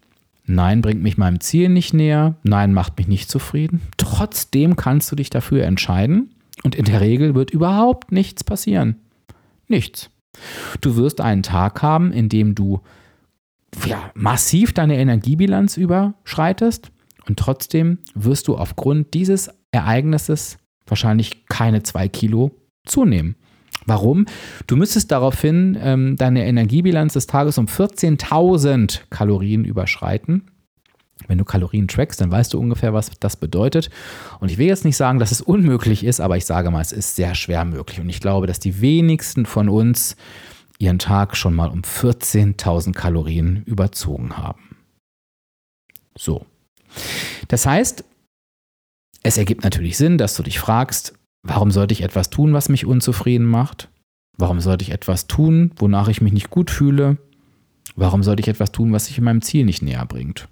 nein, 0.45 0.81
bringt 0.81 1.03
mich 1.03 1.17
meinem 1.17 1.39
Ziel 1.39 1.69
nicht 1.69 1.93
näher, 1.93 2.35
nein, 2.43 2.73
macht 2.73 2.97
mich 2.97 3.07
nicht 3.07 3.29
zufrieden. 3.29 3.81
Trotzdem 4.15 4.77
kannst 4.77 5.11
du 5.11 5.17
dich 5.17 5.29
dafür 5.29 5.65
entscheiden 5.65 6.35
und 6.63 6.73
in 6.73 6.85
der 6.85 7.01
Regel 7.01 7.35
wird 7.35 7.51
überhaupt 7.51 8.13
nichts 8.13 8.45
passieren. 8.45 9.01
Nichts. 9.67 10.09
Du 10.79 10.95
wirst 10.95 11.19
einen 11.19 11.43
Tag 11.43 11.81
haben, 11.81 12.13
in 12.13 12.29
dem 12.29 12.55
du 12.55 12.79
ja, 13.85 14.11
massiv 14.13 14.71
deine 14.71 14.97
Energiebilanz 14.97 15.75
überschreitest 15.75 16.91
und 17.27 17.37
trotzdem 17.37 17.97
wirst 18.13 18.47
du 18.47 18.55
aufgrund 18.55 19.13
dieses 19.13 19.49
Ereignisses 19.71 20.59
wahrscheinlich 20.87 21.45
keine 21.47 21.83
zwei 21.83 22.07
Kilo 22.07 22.51
zunehmen. 22.85 23.35
Warum? 23.85 24.27
Du 24.65 24.77
müsstest 24.77 25.11
daraufhin 25.11 25.77
ähm, 25.81 26.15
deine 26.15 26.45
Energiebilanz 26.45 27.13
des 27.13 27.27
Tages 27.27 27.57
um 27.57 27.65
14.000 27.65 29.01
Kalorien 29.09 29.65
überschreiten. 29.65 30.51
Wenn 31.27 31.37
du 31.37 31.45
Kalorien 31.45 31.87
trackst, 31.87 32.21
dann 32.21 32.31
weißt 32.31 32.53
du 32.53 32.59
ungefähr, 32.59 32.93
was 32.93 33.11
das 33.19 33.35
bedeutet. 33.35 33.89
Und 34.39 34.51
ich 34.51 34.57
will 34.57 34.67
jetzt 34.67 34.85
nicht 34.85 34.97
sagen, 34.97 35.19
dass 35.19 35.31
es 35.31 35.41
unmöglich 35.41 36.03
ist, 36.03 36.21
aber 36.21 36.37
ich 36.37 36.45
sage 36.45 36.71
mal, 36.71 36.81
es 36.81 36.91
ist 36.91 37.15
sehr 37.15 37.35
schwer 37.35 37.65
möglich. 37.65 37.99
Und 37.99 38.09
ich 38.09 38.21
glaube, 38.21 38.47
dass 38.47 38.59
die 38.59 38.81
wenigsten 38.81 39.45
von 39.45 39.69
uns 39.69 40.15
ihren 40.77 40.99
Tag 40.99 41.37
schon 41.37 41.53
mal 41.53 41.69
um 41.69 41.81
14.000 41.81 42.93
Kalorien 42.93 43.63
überzogen 43.65 44.37
haben. 44.37 44.77
So. 46.17 46.45
Das 47.47 47.65
heißt, 47.65 48.03
es 49.23 49.37
ergibt 49.37 49.63
natürlich 49.63 49.97
Sinn, 49.97 50.17
dass 50.17 50.35
du 50.35 50.43
dich 50.43 50.59
fragst, 50.59 51.13
Warum 51.47 51.69
sollte 51.69 51.93
ich 51.93 52.01
etwas 52.01 52.31
tun, 52.31 52.53
was 52.53 52.69
mich 52.69 52.87
unzufrieden 52.87 53.45
macht? 53.45 53.89
Warum 54.35 54.59
sollte 54.61 54.81
ich 54.81 54.89
etwas 54.89 55.27
tun, 55.27 55.71
wonach 55.75 56.07
ich 56.07 56.19
mich 56.19 56.33
nicht 56.33 56.49
gut 56.49 56.71
fühle? 56.71 57.17
Warum 57.95 58.23
sollte 58.23 58.41
ich 58.41 58.47
etwas 58.47 58.71
tun, 58.71 58.91
was 58.91 59.05
sich 59.05 59.21
meinem 59.21 59.43
Ziel 59.43 59.63
nicht 59.63 59.83
näher 59.83 60.05
bringt? 60.07 60.47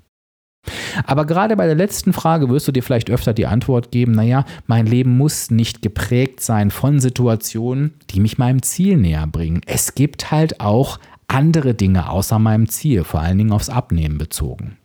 Aber 1.06 1.26
gerade 1.26 1.56
bei 1.56 1.66
der 1.66 1.76
letzten 1.76 2.14
Frage 2.14 2.50
wirst 2.50 2.68
du 2.68 2.72
dir 2.72 2.84
vielleicht 2.84 3.10
öfter 3.10 3.34
die 3.34 3.46
Antwort 3.46 3.92
geben, 3.92 4.14
naja, 4.14 4.46
mein 4.68 4.86
Leben 4.86 5.18
muss 5.18 5.52
nicht 5.52 5.82
geprägt 5.82 6.42
sein 6.42 6.72
von 6.72 7.00
Situationen, 7.00 7.94
die 8.10 8.20
mich 8.20 8.38
meinem 8.38 8.62
Ziel 8.62 8.98
näher 8.98 9.28
bringen. 9.28 9.62
Es 9.66 9.96
gibt 9.96 10.32
halt 10.32 10.60
auch 10.60 11.00
andere 11.28 11.74
Dinge 11.74 12.10
außer 12.10 12.40
meinem 12.40 12.70
Ziel, 12.70 13.04
vor 13.04 13.22
allen 13.22 13.38
Dingen 13.38 13.52
aufs 13.52 13.70
Abnehmen 13.70 14.18
bezogen. 14.18 14.78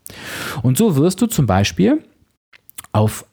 Und 0.62 0.78
so 0.78 0.96
wirst 0.96 1.20
du 1.20 1.26
zum 1.26 1.46
Beispiel 1.46 2.02
auf 2.92 3.24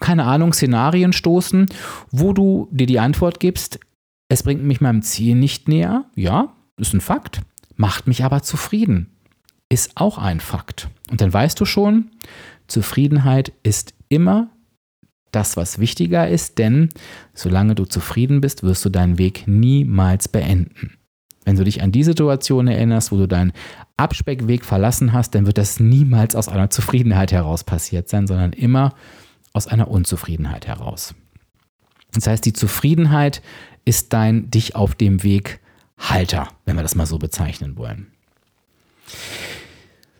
keine 0.00 0.24
Ahnung, 0.24 0.52
Szenarien 0.52 1.12
stoßen, 1.12 1.66
wo 2.10 2.32
du 2.32 2.68
dir 2.70 2.86
die 2.86 3.00
Antwort 3.00 3.40
gibst, 3.40 3.80
es 4.28 4.42
bringt 4.42 4.64
mich 4.64 4.80
meinem 4.80 5.02
Ziel 5.02 5.34
nicht 5.34 5.68
näher. 5.68 6.04
Ja, 6.14 6.52
ist 6.76 6.94
ein 6.94 7.00
Fakt. 7.00 7.40
Macht 7.76 8.06
mich 8.06 8.24
aber 8.24 8.42
zufrieden. 8.42 9.15
Ist 9.68 9.92
auch 9.96 10.18
ein 10.18 10.40
Fakt. 10.40 10.88
Und 11.10 11.20
dann 11.20 11.32
weißt 11.32 11.58
du 11.58 11.64
schon, 11.64 12.10
Zufriedenheit 12.68 13.52
ist 13.62 13.94
immer 14.08 14.50
das, 15.32 15.56
was 15.56 15.78
wichtiger 15.78 16.28
ist, 16.28 16.58
denn 16.58 16.88
solange 17.34 17.74
du 17.74 17.84
zufrieden 17.84 18.40
bist, 18.40 18.62
wirst 18.62 18.84
du 18.84 18.88
deinen 18.88 19.18
Weg 19.18 19.44
niemals 19.46 20.28
beenden. 20.28 20.96
Wenn 21.44 21.56
du 21.56 21.64
dich 21.64 21.82
an 21.82 21.92
die 21.92 22.04
Situation 22.04 22.66
erinnerst, 22.66 23.12
wo 23.12 23.16
du 23.18 23.28
deinen 23.28 23.52
Abspeckweg 23.96 24.64
verlassen 24.64 25.12
hast, 25.12 25.34
dann 25.34 25.46
wird 25.46 25.58
das 25.58 25.78
niemals 25.78 26.34
aus 26.34 26.48
einer 26.48 26.70
Zufriedenheit 26.70 27.32
heraus 27.32 27.64
passiert 27.64 28.08
sein, 28.08 28.26
sondern 28.26 28.52
immer 28.52 28.94
aus 29.52 29.66
einer 29.66 29.88
Unzufriedenheit 29.88 30.66
heraus. 30.66 31.14
Das 32.12 32.26
heißt, 32.26 32.44
die 32.44 32.52
Zufriedenheit 32.52 33.42
ist 33.84 34.12
dein 34.12 34.50
dich 34.50 34.74
auf 34.74 34.94
dem 34.94 35.22
Weg 35.22 35.60
Halter, 35.98 36.48
wenn 36.64 36.76
wir 36.76 36.82
das 36.82 36.94
mal 36.94 37.06
so 37.06 37.18
bezeichnen 37.18 37.76
wollen. 37.76 38.08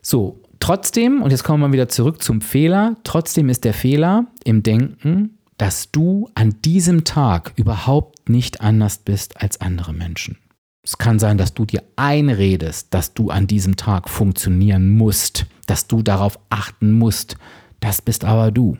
So, 0.09 0.41
trotzdem, 0.61 1.21
und 1.21 1.31
jetzt 1.31 1.43
kommen 1.43 1.61
wir 1.61 1.73
wieder 1.73 1.89
zurück 1.89 2.23
zum 2.23 2.39
Fehler, 2.39 2.95
trotzdem 3.03 3.49
ist 3.49 3.65
der 3.65 3.73
Fehler 3.73 4.27
im 4.45 4.63
Denken, 4.63 5.37
dass 5.57 5.91
du 5.91 6.29
an 6.33 6.55
diesem 6.63 7.03
Tag 7.03 7.51
überhaupt 7.57 8.29
nicht 8.29 8.61
anders 8.61 8.99
bist 8.99 9.41
als 9.41 9.59
andere 9.59 9.91
Menschen. 9.91 10.37
Es 10.81 10.97
kann 10.97 11.19
sein, 11.19 11.37
dass 11.37 11.53
du 11.53 11.65
dir 11.65 11.83
einredest, 11.97 12.93
dass 12.93 13.15
du 13.15 13.31
an 13.31 13.47
diesem 13.47 13.75
Tag 13.75 14.07
funktionieren 14.07 14.91
musst, 14.91 15.45
dass 15.65 15.87
du 15.87 16.01
darauf 16.01 16.39
achten 16.49 16.93
musst. 16.93 17.35
Das 17.81 18.01
bist 18.01 18.23
aber 18.23 18.51
du. 18.51 18.77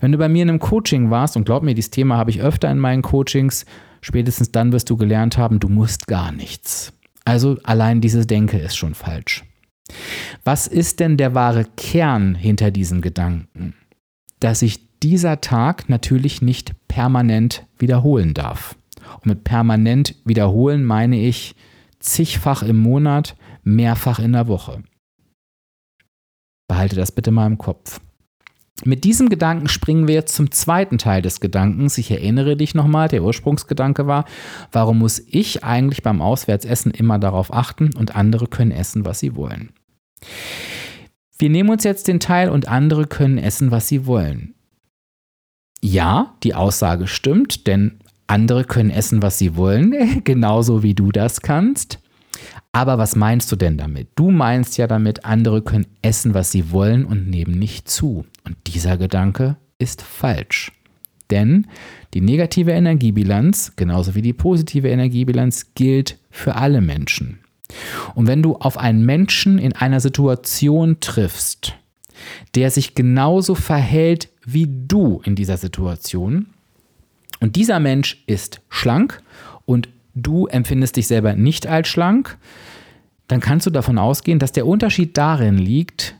Wenn 0.00 0.12
du 0.12 0.16
bei 0.16 0.30
mir 0.30 0.44
in 0.44 0.48
einem 0.48 0.58
Coaching 0.58 1.10
warst, 1.10 1.36
und 1.36 1.44
glaub 1.44 1.62
mir, 1.62 1.74
dieses 1.74 1.90
Thema 1.90 2.16
habe 2.16 2.30
ich 2.30 2.40
öfter 2.40 2.70
in 2.70 2.78
meinen 2.78 3.02
Coachings, 3.02 3.66
spätestens 4.00 4.50
dann 4.50 4.72
wirst 4.72 4.88
du 4.88 4.96
gelernt 4.96 5.36
haben, 5.36 5.60
du 5.60 5.68
musst 5.68 6.06
gar 6.06 6.32
nichts. 6.32 6.94
Also 7.26 7.58
allein 7.62 8.00
diese 8.00 8.24
Denke 8.24 8.56
ist 8.56 8.78
schon 8.78 8.94
falsch. 8.94 9.44
Was 10.44 10.66
ist 10.66 11.00
denn 11.00 11.16
der 11.16 11.34
wahre 11.34 11.66
Kern 11.76 12.34
hinter 12.34 12.70
diesem 12.70 13.02
Gedanken? 13.02 13.74
Dass 14.40 14.60
sich 14.60 14.98
dieser 15.00 15.40
Tag 15.40 15.88
natürlich 15.88 16.42
nicht 16.42 16.72
permanent 16.88 17.66
wiederholen 17.78 18.34
darf. 18.34 18.76
Und 19.16 19.26
mit 19.26 19.44
permanent 19.44 20.14
wiederholen 20.24 20.84
meine 20.84 21.18
ich 21.20 21.54
zigfach 21.98 22.62
im 22.62 22.78
Monat, 22.78 23.36
mehrfach 23.62 24.18
in 24.18 24.32
der 24.32 24.48
Woche. 24.48 24.82
Behalte 26.68 26.96
das 26.96 27.12
bitte 27.12 27.30
mal 27.30 27.46
im 27.46 27.58
Kopf. 27.58 28.00
Mit 28.84 29.04
diesem 29.04 29.28
Gedanken 29.28 29.68
springen 29.68 30.08
wir 30.08 30.14
jetzt 30.14 30.34
zum 30.34 30.50
zweiten 30.50 30.96
Teil 30.96 31.20
des 31.20 31.40
Gedankens. 31.40 31.98
Ich 31.98 32.10
erinnere 32.10 32.56
dich 32.56 32.74
nochmal, 32.74 33.08
der 33.08 33.22
Ursprungsgedanke 33.22 34.06
war, 34.06 34.24
warum 34.72 35.00
muss 35.00 35.18
ich 35.18 35.64
eigentlich 35.64 36.02
beim 36.02 36.22
Auswärtsessen 36.22 36.90
immer 36.90 37.18
darauf 37.18 37.52
achten 37.52 37.94
und 37.94 38.16
andere 38.16 38.46
können 38.46 38.70
essen, 38.70 39.04
was 39.04 39.20
sie 39.20 39.36
wollen. 39.36 39.70
Wir 41.38 41.50
nehmen 41.50 41.70
uns 41.70 41.84
jetzt 41.84 42.08
den 42.08 42.20
Teil 42.20 42.50
und 42.50 42.68
andere 42.68 43.06
können 43.06 43.38
essen, 43.38 43.70
was 43.70 43.88
sie 43.88 44.06
wollen. 44.06 44.54
Ja, 45.82 46.34
die 46.42 46.54
Aussage 46.54 47.06
stimmt, 47.06 47.66
denn 47.66 48.00
andere 48.26 48.64
können 48.64 48.90
essen, 48.90 49.22
was 49.22 49.38
sie 49.38 49.56
wollen, 49.56 50.22
genauso 50.24 50.82
wie 50.82 50.94
du 50.94 51.10
das 51.10 51.40
kannst. 51.40 51.98
Aber 52.72 52.98
was 52.98 53.16
meinst 53.16 53.50
du 53.50 53.56
denn 53.56 53.76
damit? 53.76 54.08
Du 54.14 54.30
meinst 54.30 54.78
ja 54.78 54.86
damit, 54.86 55.24
andere 55.24 55.62
können 55.62 55.86
essen, 56.02 56.34
was 56.34 56.52
sie 56.52 56.70
wollen 56.70 57.04
und 57.04 57.28
nehmen 57.28 57.58
nicht 57.58 57.88
zu. 57.88 58.24
Und 58.44 58.56
dieser 58.66 58.96
Gedanke 58.96 59.56
ist 59.78 60.02
falsch. 60.02 60.72
Denn 61.30 61.66
die 62.14 62.20
negative 62.20 62.72
Energiebilanz, 62.72 63.72
genauso 63.76 64.14
wie 64.14 64.22
die 64.22 64.32
positive 64.32 64.88
Energiebilanz, 64.88 65.74
gilt 65.74 66.18
für 66.30 66.56
alle 66.56 66.80
Menschen. 66.80 67.39
Und 68.14 68.26
wenn 68.26 68.42
du 68.42 68.56
auf 68.56 68.78
einen 68.78 69.04
Menschen 69.04 69.58
in 69.58 69.74
einer 69.74 70.00
Situation 70.00 70.98
triffst, 71.00 71.74
der 72.54 72.70
sich 72.70 72.94
genauso 72.94 73.54
verhält 73.54 74.28
wie 74.44 74.68
du 74.68 75.20
in 75.24 75.34
dieser 75.34 75.56
Situation, 75.56 76.46
und 77.40 77.56
dieser 77.56 77.80
Mensch 77.80 78.22
ist 78.26 78.60
schlank 78.68 79.22
und 79.64 79.88
du 80.14 80.46
empfindest 80.46 80.96
dich 80.96 81.06
selber 81.06 81.34
nicht 81.34 81.66
als 81.66 81.88
schlank, 81.88 82.38
dann 83.28 83.40
kannst 83.40 83.66
du 83.66 83.70
davon 83.70 83.98
ausgehen, 83.98 84.38
dass 84.38 84.52
der 84.52 84.66
Unterschied 84.66 85.16
darin 85.16 85.56
liegt, 85.56 86.16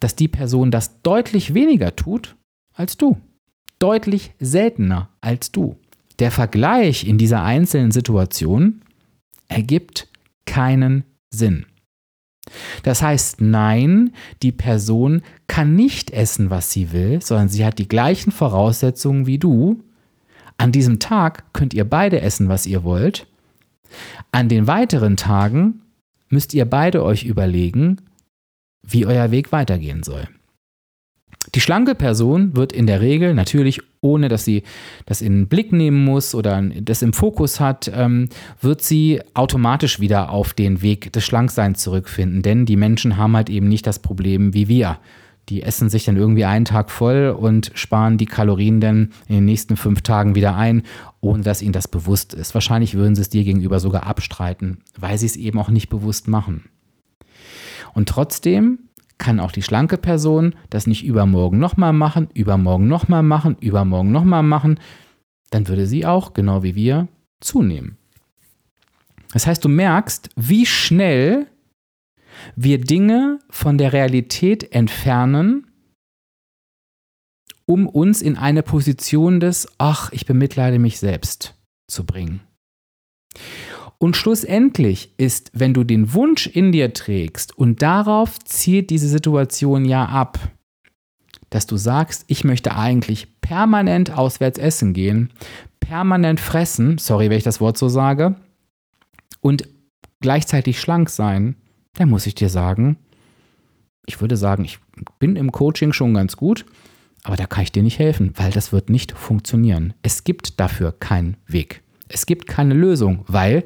dass 0.00 0.14
die 0.14 0.28
Person 0.28 0.70
das 0.70 1.00
deutlich 1.02 1.54
weniger 1.54 1.96
tut 1.96 2.36
als 2.74 2.96
du. 2.96 3.20
Deutlich 3.78 4.32
seltener 4.38 5.08
als 5.20 5.50
du. 5.50 5.76
Der 6.18 6.30
Vergleich 6.30 7.06
in 7.06 7.18
dieser 7.18 7.42
einzelnen 7.42 7.90
Situation 7.90 8.82
ergibt 9.48 10.08
keinen 10.46 11.04
Sinn. 11.30 11.66
Das 12.82 13.02
heißt, 13.02 13.40
nein, 13.40 14.12
die 14.42 14.52
Person 14.52 15.22
kann 15.46 15.76
nicht 15.76 16.10
essen, 16.10 16.50
was 16.50 16.70
sie 16.72 16.92
will, 16.92 17.22
sondern 17.22 17.48
sie 17.48 17.64
hat 17.64 17.78
die 17.78 17.88
gleichen 17.88 18.32
Voraussetzungen 18.32 19.26
wie 19.26 19.38
du. 19.38 19.84
An 20.58 20.72
diesem 20.72 20.98
Tag 20.98 21.52
könnt 21.52 21.74
ihr 21.74 21.88
beide 21.88 22.20
essen, 22.20 22.48
was 22.48 22.66
ihr 22.66 22.82
wollt. 22.84 23.26
An 24.32 24.48
den 24.48 24.66
weiteren 24.66 25.16
Tagen 25.16 25.82
müsst 26.28 26.54
ihr 26.54 26.64
beide 26.64 27.04
euch 27.04 27.24
überlegen, 27.24 27.98
wie 28.82 29.06
euer 29.06 29.30
Weg 29.30 29.52
weitergehen 29.52 30.02
soll. 30.02 30.26
Die 31.54 31.60
schlanke 31.60 31.94
Person 31.94 32.56
wird 32.56 32.72
in 32.72 32.86
der 32.86 33.00
Regel 33.00 33.34
natürlich, 33.34 33.80
ohne 34.00 34.28
dass 34.28 34.44
sie 34.44 34.62
das 35.06 35.20
in 35.20 35.32
den 35.32 35.48
Blick 35.48 35.72
nehmen 35.72 36.04
muss 36.04 36.34
oder 36.34 36.62
das 36.62 37.02
im 37.02 37.12
Fokus 37.12 37.60
hat, 37.60 37.90
ähm, 37.94 38.28
wird 38.60 38.82
sie 38.82 39.20
automatisch 39.34 40.00
wieder 40.00 40.30
auf 40.30 40.54
den 40.54 40.82
Weg 40.82 41.12
des 41.12 41.24
Schlankseins 41.24 41.82
zurückfinden. 41.82 42.42
Denn 42.42 42.64
die 42.64 42.76
Menschen 42.76 43.16
haben 43.16 43.36
halt 43.36 43.50
eben 43.50 43.68
nicht 43.68 43.86
das 43.86 43.98
Problem 43.98 44.54
wie 44.54 44.68
wir. 44.68 44.98
Die 45.48 45.62
essen 45.62 45.90
sich 45.90 46.04
dann 46.04 46.16
irgendwie 46.16 46.44
einen 46.44 46.64
Tag 46.64 46.90
voll 46.90 47.36
und 47.36 47.72
sparen 47.74 48.16
die 48.16 48.26
Kalorien 48.26 48.80
dann 48.80 49.10
in 49.26 49.34
den 49.34 49.44
nächsten 49.44 49.76
fünf 49.76 50.02
Tagen 50.02 50.36
wieder 50.36 50.56
ein, 50.56 50.82
ohne 51.20 51.42
dass 51.42 51.62
ihnen 51.62 51.72
das 51.72 51.88
bewusst 51.88 52.32
ist. 52.32 52.54
Wahrscheinlich 52.54 52.94
würden 52.94 53.16
sie 53.16 53.22
es 53.22 53.28
dir 53.28 53.42
gegenüber 53.42 53.80
sogar 53.80 54.06
abstreiten, 54.06 54.78
weil 54.96 55.18
sie 55.18 55.26
es 55.26 55.36
eben 55.36 55.58
auch 55.58 55.68
nicht 55.68 55.88
bewusst 55.88 56.28
machen. 56.28 56.64
Und 57.92 58.08
trotzdem 58.08 58.78
kann 59.18 59.40
auch 59.40 59.52
die 59.52 59.62
schlanke 59.62 59.98
Person 59.98 60.54
das 60.70 60.86
nicht 60.86 61.04
übermorgen 61.04 61.58
nochmal 61.58 61.92
machen, 61.92 62.28
übermorgen 62.34 62.88
nochmal 62.88 63.22
machen, 63.22 63.56
übermorgen 63.60 64.12
nochmal 64.12 64.42
machen. 64.42 64.80
Dann 65.50 65.68
würde 65.68 65.86
sie 65.86 66.06
auch, 66.06 66.32
genau 66.32 66.62
wie 66.62 66.74
wir, 66.74 67.08
zunehmen. 67.40 67.98
Das 69.32 69.46
heißt, 69.46 69.64
du 69.64 69.68
merkst, 69.68 70.30
wie 70.36 70.66
schnell 70.66 71.46
wir 72.56 72.80
Dinge 72.80 73.38
von 73.50 73.78
der 73.78 73.92
Realität 73.92 74.72
entfernen, 74.72 75.66
um 77.66 77.86
uns 77.86 78.22
in 78.22 78.36
eine 78.36 78.62
Position 78.62 79.40
des, 79.40 79.68
ach, 79.78 80.10
ich 80.12 80.26
bemitleide 80.26 80.78
mich 80.78 80.98
selbst 80.98 81.54
zu 81.88 82.04
bringen. 82.04 82.40
Und 84.02 84.16
schlussendlich 84.16 85.14
ist, 85.16 85.52
wenn 85.54 85.74
du 85.74 85.84
den 85.84 86.12
Wunsch 86.12 86.48
in 86.48 86.72
dir 86.72 86.92
trägst 86.92 87.56
und 87.56 87.82
darauf 87.82 88.36
zielt 88.40 88.90
diese 88.90 89.06
Situation 89.06 89.84
ja 89.84 90.06
ab, 90.06 90.40
dass 91.50 91.68
du 91.68 91.76
sagst, 91.76 92.24
ich 92.26 92.42
möchte 92.42 92.74
eigentlich 92.74 93.40
permanent 93.40 94.10
auswärts 94.10 94.58
essen 94.58 94.92
gehen, 94.92 95.30
permanent 95.78 96.40
fressen, 96.40 96.98
sorry, 96.98 97.30
wenn 97.30 97.38
ich 97.38 97.44
das 97.44 97.60
Wort 97.60 97.78
so 97.78 97.88
sage, 97.88 98.34
und 99.40 99.68
gleichzeitig 100.20 100.80
schlank 100.80 101.08
sein, 101.08 101.54
dann 101.94 102.08
muss 102.08 102.26
ich 102.26 102.34
dir 102.34 102.48
sagen, 102.48 102.96
ich 104.06 104.20
würde 104.20 104.36
sagen, 104.36 104.64
ich 104.64 104.80
bin 105.20 105.36
im 105.36 105.52
Coaching 105.52 105.92
schon 105.92 106.12
ganz 106.12 106.36
gut, 106.36 106.66
aber 107.22 107.36
da 107.36 107.46
kann 107.46 107.62
ich 107.62 107.70
dir 107.70 107.84
nicht 107.84 108.00
helfen, 108.00 108.32
weil 108.34 108.50
das 108.50 108.72
wird 108.72 108.90
nicht 108.90 109.12
funktionieren. 109.12 109.94
Es 110.02 110.24
gibt 110.24 110.58
dafür 110.58 110.90
keinen 110.90 111.36
Weg. 111.46 111.84
Es 112.12 112.26
gibt 112.26 112.46
keine 112.46 112.74
Lösung, 112.74 113.24
weil 113.26 113.64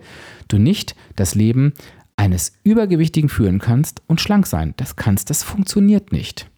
du 0.48 0.58
nicht 0.58 0.94
das 1.16 1.34
Leben 1.34 1.72
eines 2.16 2.52
Übergewichtigen 2.64 3.28
führen 3.28 3.58
kannst 3.58 4.02
und 4.06 4.20
schlank 4.20 4.46
sein. 4.46 4.74
Das 4.76 4.96
kannst, 4.96 5.30
das 5.30 5.42
funktioniert 5.42 6.12
nicht. 6.12 6.50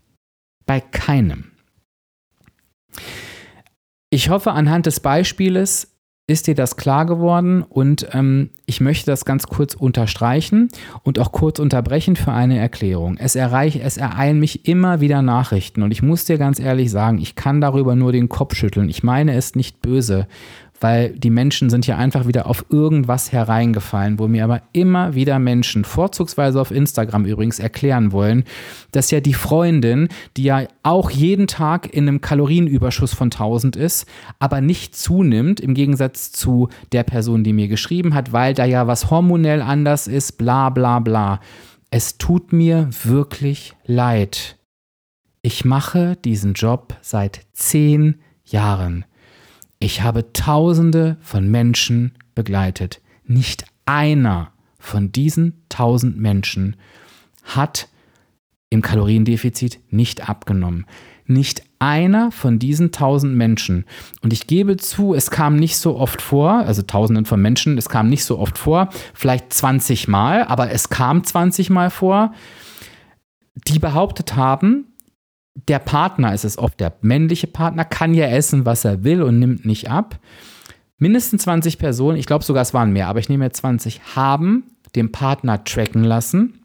Bei 0.66 0.80
keinem. 0.80 1.52
Ich 4.10 4.30
hoffe, 4.30 4.52
anhand 4.52 4.86
des 4.86 5.00
Beispieles 5.00 5.98
ist 6.28 6.46
dir 6.46 6.54
das 6.54 6.76
klar 6.76 7.06
geworden 7.06 7.62
und 7.62 8.08
ähm, 8.12 8.50
ich 8.66 8.82
möchte 8.82 9.10
das 9.10 9.24
ganz 9.24 9.46
kurz 9.46 9.74
unterstreichen 9.74 10.68
und 11.02 11.18
auch 11.18 11.32
kurz 11.32 11.58
unterbrechen 11.58 12.16
für 12.16 12.32
eine 12.32 12.58
Erklärung. 12.58 13.16
Es, 13.16 13.34
erreich, 13.34 13.80
es 13.82 13.96
ereilen 13.96 14.38
mich 14.38 14.68
immer 14.68 15.00
wieder 15.00 15.22
Nachrichten 15.22 15.82
und 15.82 15.90
ich 15.90 16.02
muss 16.02 16.26
dir 16.26 16.36
ganz 16.36 16.60
ehrlich 16.60 16.90
sagen, 16.90 17.18
ich 17.18 17.34
kann 17.34 17.62
darüber 17.62 17.96
nur 17.96 18.12
den 18.12 18.28
Kopf 18.28 18.54
schütteln. 18.54 18.90
Ich 18.90 19.02
meine 19.02 19.34
es 19.34 19.54
nicht 19.54 19.80
böse, 19.80 20.28
weil 20.80 21.10
die 21.10 21.30
Menschen 21.30 21.70
sind 21.70 21.86
ja 21.86 21.96
einfach 21.96 22.26
wieder 22.26 22.46
auf 22.46 22.66
irgendwas 22.70 23.32
hereingefallen, 23.32 24.18
wo 24.18 24.28
mir 24.28 24.44
aber 24.44 24.62
immer 24.72 25.14
wieder 25.14 25.38
Menschen, 25.38 25.84
vorzugsweise 25.84 26.60
auf 26.60 26.70
Instagram 26.70 27.24
übrigens, 27.24 27.58
erklären 27.58 28.12
wollen, 28.12 28.44
dass 28.92 29.10
ja 29.10 29.20
die 29.20 29.34
Freundin, 29.34 30.08
die 30.36 30.44
ja 30.44 30.66
auch 30.82 31.10
jeden 31.10 31.46
Tag 31.46 31.92
in 31.92 32.08
einem 32.08 32.20
Kalorienüberschuss 32.20 33.14
von 33.14 33.26
1000 33.26 33.76
ist, 33.76 34.06
aber 34.38 34.60
nicht 34.60 34.96
zunimmt, 34.96 35.60
im 35.60 35.74
Gegensatz 35.74 36.32
zu 36.32 36.68
der 36.92 37.02
Person, 37.02 37.44
die 37.44 37.52
mir 37.52 37.68
geschrieben 37.68 38.14
hat, 38.14 38.32
weil 38.32 38.54
da 38.54 38.64
ja 38.64 38.86
was 38.86 39.10
hormonell 39.10 39.62
anders 39.62 40.06
ist, 40.06 40.38
bla 40.38 40.70
bla 40.70 40.98
bla. 41.00 41.40
Es 41.90 42.18
tut 42.18 42.52
mir 42.52 42.88
wirklich 43.04 43.74
leid. 43.86 44.58
Ich 45.42 45.64
mache 45.64 46.16
diesen 46.16 46.52
Job 46.52 46.96
seit 47.00 47.46
zehn 47.52 48.16
Jahren. 48.44 49.04
Ich 49.80 50.02
habe 50.02 50.32
Tausende 50.32 51.16
von 51.20 51.48
Menschen 51.48 52.12
begleitet. 52.34 53.00
Nicht 53.24 53.64
einer 53.86 54.52
von 54.78 55.12
diesen 55.12 55.62
tausend 55.68 56.18
Menschen 56.18 56.76
hat 57.44 57.88
im 58.70 58.82
Kaloriendefizit 58.82 59.78
nicht 59.90 60.28
abgenommen. 60.28 60.84
Nicht 61.26 61.62
einer 61.78 62.32
von 62.32 62.58
diesen 62.58 62.90
tausend 62.90 63.36
Menschen. 63.36 63.84
Und 64.20 64.32
ich 64.32 64.48
gebe 64.48 64.78
zu, 64.78 65.14
es 65.14 65.30
kam 65.30 65.56
nicht 65.56 65.76
so 65.76 65.96
oft 65.96 66.22
vor, 66.22 66.54
also 66.54 66.82
tausenden 66.82 67.24
von 67.24 67.40
Menschen, 67.40 67.78
es 67.78 67.88
kam 67.88 68.08
nicht 68.08 68.24
so 68.24 68.38
oft 68.38 68.58
vor, 68.58 68.88
vielleicht 69.14 69.52
20 69.52 70.08
Mal, 70.08 70.42
aber 70.44 70.70
es 70.70 70.88
kam 70.88 71.22
20 71.22 71.70
Mal 71.70 71.90
vor, 71.90 72.34
die 73.54 73.78
behauptet 73.78 74.34
haben, 74.34 74.87
der 75.66 75.78
Partner 75.78 76.32
ist 76.34 76.44
es 76.44 76.58
oft, 76.58 76.78
der 76.78 76.94
männliche 77.00 77.46
Partner 77.46 77.84
kann 77.84 78.14
ja 78.14 78.26
essen, 78.26 78.64
was 78.64 78.84
er 78.84 79.02
will 79.02 79.22
und 79.22 79.38
nimmt 79.38 79.64
nicht 79.64 79.90
ab. 79.90 80.18
Mindestens 80.98 81.42
20 81.42 81.78
Personen, 81.78 82.18
ich 82.18 82.26
glaube 82.26 82.44
sogar 82.44 82.62
es 82.62 82.74
waren 82.74 82.92
mehr, 82.92 83.08
aber 83.08 83.18
ich 83.18 83.28
nehme 83.28 83.44
jetzt 83.44 83.58
20, 83.58 84.16
haben 84.16 84.64
den 84.94 85.12
Partner 85.12 85.64
tracken 85.64 86.04
lassen. 86.04 86.62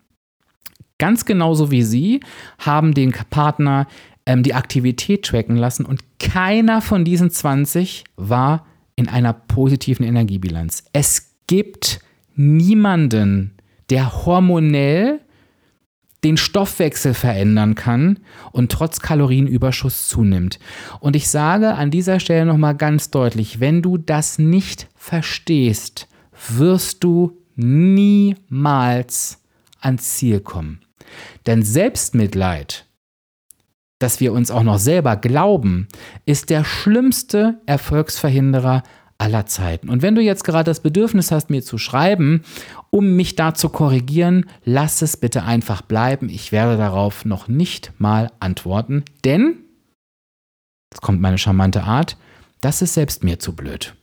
Ganz 0.97 1.25
genauso 1.25 1.71
wie 1.71 1.83
sie 1.83 2.21
haben 2.59 2.93
den 2.93 3.11
Partner 3.11 3.87
ähm, 4.25 4.43
die 4.43 4.53
Aktivität 4.53 5.25
tracken 5.25 5.57
lassen 5.57 5.85
und 5.85 6.01
keiner 6.19 6.81
von 6.81 7.03
diesen 7.03 7.29
20 7.29 8.03
war 8.15 8.65
in 8.95 9.09
einer 9.09 9.33
positiven 9.33 10.05
Energiebilanz. 10.05 10.83
Es 10.93 11.35
gibt 11.47 11.99
niemanden, 12.35 13.55
der 13.89 14.25
hormonell 14.25 15.19
den 16.23 16.37
Stoffwechsel 16.37 17.13
verändern 17.13 17.75
kann 17.75 18.19
und 18.51 18.71
trotz 18.71 18.99
Kalorienüberschuss 18.99 20.07
zunimmt. 20.07 20.59
Und 20.99 21.15
ich 21.15 21.29
sage 21.29 21.75
an 21.75 21.91
dieser 21.91 22.19
Stelle 22.19 22.45
nochmal 22.45 22.75
ganz 22.75 23.11
deutlich, 23.11 23.59
wenn 23.59 23.81
du 23.81 23.97
das 23.97 24.39
nicht 24.39 24.87
verstehst, 24.95 26.07
wirst 26.49 27.03
du 27.03 27.37
niemals 27.55 29.41
ans 29.79 30.15
Ziel 30.15 30.39
kommen. 30.39 30.81
Denn 31.45 31.63
Selbstmitleid, 31.63 32.85
dass 33.99 34.19
wir 34.19 34.33
uns 34.33 34.51
auch 34.51 34.63
noch 34.63 34.79
selber 34.79 35.15
glauben, 35.15 35.87
ist 36.25 36.49
der 36.49 36.63
schlimmste 36.63 37.61
Erfolgsverhinderer 37.65 38.83
aller 39.23 39.45
Zeiten. 39.45 39.89
Und 39.89 40.01
wenn 40.01 40.15
du 40.15 40.21
jetzt 40.21 40.43
gerade 40.43 40.65
das 40.65 40.81
Bedürfnis 40.81 41.31
hast, 41.31 41.49
mir 41.49 41.63
zu 41.63 41.77
schreiben, 41.77 42.43
um 42.89 43.15
mich 43.15 43.35
da 43.35 43.53
zu 43.53 43.69
korrigieren, 43.69 44.45
lass 44.65 45.01
es 45.01 45.15
bitte 45.15 45.43
einfach 45.43 45.81
bleiben. 45.81 46.27
Ich 46.27 46.51
werde 46.51 46.77
darauf 46.77 47.23
noch 47.23 47.47
nicht 47.47 47.93
mal 47.99 48.31
antworten, 48.41 49.05
denn, 49.23 49.55
jetzt 50.93 51.01
kommt 51.01 51.21
meine 51.21 51.37
charmante 51.37 51.83
Art, 51.83 52.17
das 52.59 52.81
ist 52.81 52.95
selbst 52.95 53.23
mir 53.23 53.39
zu 53.39 53.55
blöd. 53.55 53.95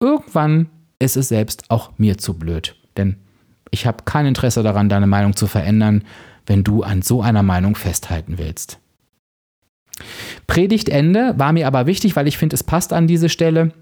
Irgendwann 0.00 0.68
ist 0.98 1.16
es 1.16 1.28
selbst 1.28 1.70
auch 1.70 1.92
mir 1.96 2.18
zu 2.18 2.34
blöd, 2.34 2.74
denn 2.96 3.18
ich 3.70 3.86
habe 3.86 4.02
kein 4.04 4.26
Interesse 4.26 4.64
daran, 4.64 4.88
deine 4.88 5.06
Meinung 5.06 5.36
zu 5.36 5.46
verändern, 5.46 6.02
wenn 6.46 6.64
du 6.64 6.82
an 6.82 7.02
so 7.02 7.22
einer 7.22 7.44
Meinung 7.44 7.76
festhalten 7.76 8.36
willst. 8.38 8.80
Predigtende 10.48 11.34
war 11.36 11.52
mir 11.52 11.68
aber 11.68 11.86
wichtig, 11.86 12.16
weil 12.16 12.26
ich 12.26 12.36
finde, 12.36 12.54
es 12.54 12.64
passt 12.64 12.92
an 12.92 13.06
diese 13.06 13.28
Stelle. 13.28 13.72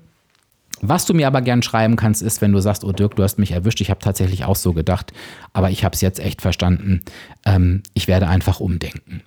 Was 0.81 1.05
du 1.07 1.15
mir 1.15 1.27
aber 1.27 1.41
gern 1.41 1.63
schreiben 1.63 1.97
kannst, 1.97 2.23
ist, 2.23 2.41
wenn 2.41 2.53
du 2.53 2.61
sagst, 2.61 2.85
oh 2.85 2.93
Dirk, 2.93 3.17
du 3.17 3.23
hast 3.23 3.39
mich 3.39 3.53
erwischt, 3.53 3.81
ich 3.81 3.91
habe 3.91 4.01
tatsächlich 4.01 4.45
auch 4.45 4.57
so 4.57 4.73
gedacht, 4.73 5.13
aber 5.53 5.71
ich 5.71 5.85
habe 5.85 5.95
es 5.95 6.01
jetzt 6.01 6.21
echt 6.21 6.43
verstanden. 6.43 7.03
Ähm, 7.47 7.83
ich 7.95 8.09
werde 8.09 8.29
einfach 8.29 8.61
umdenken. 8.61 9.23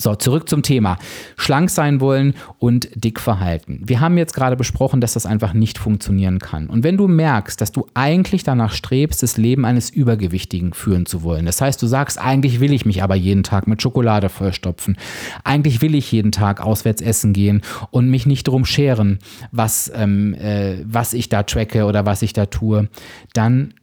So, 0.00 0.14
zurück 0.14 0.48
zum 0.48 0.62
Thema. 0.62 0.96
Schlank 1.36 1.68
sein 1.68 2.00
wollen 2.00 2.32
und 2.58 2.88
dick 2.94 3.20
verhalten. 3.20 3.82
Wir 3.84 4.00
haben 4.00 4.16
jetzt 4.16 4.32
gerade 4.32 4.56
besprochen, 4.56 5.02
dass 5.02 5.12
das 5.12 5.26
einfach 5.26 5.52
nicht 5.52 5.76
funktionieren 5.76 6.38
kann. 6.38 6.68
Und 6.68 6.84
wenn 6.84 6.96
du 6.96 7.06
merkst, 7.06 7.60
dass 7.60 7.70
du 7.70 7.86
eigentlich 7.92 8.42
danach 8.42 8.72
strebst, 8.72 9.22
das 9.22 9.36
Leben 9.36 9.66
eines 9.66 9.90
Übergewichtigen 9.90 10.72
führen 10.72 11.04
zu 11.04 11.22
wollen, 11.22 11.44
das 11.44 11.60
heißt, 11.60 11.82
du 11.82 11.86
sagst, 11.86 12.18
eigentlich 12.18 12.60
will 12.60 12.72
ich 12.72 12.86
mich 12.86 13.02
aber 13.02 13.14
jeden 13.14 13.42
Tag 13.42 13.66
mit 13.66 13.82
Schokolade 13.82 14.30
vollstopfen, 14.30 14.96
eigentlich 15.44 15.82
will 15.82 15.94
ich 15.94 16.10
jeden 16.10 16.32
Tag 16.32 16.62
auswärts 16.62 17.02
essen 17.02 17.34
gehen 17.34 17.60
und 17.90 18.08
mich 18.08 18.24
nicht 18.24 18.48
drum 18.48 18.64
scheren, 18.64 19.18
was, 19.52 19.92
ähm, 19.94 20.32
äh, 20.32 20.78
was 20.86 21.12
ich 21.12 21.28
da 21.28 21.42
tracke 21.42 21.84
oder 21.84 22.06
was 22.06 22.22
ich 22.22 22.32
da 22.32 22.46
tue, 22.46 22.88
dann 23.34 23.74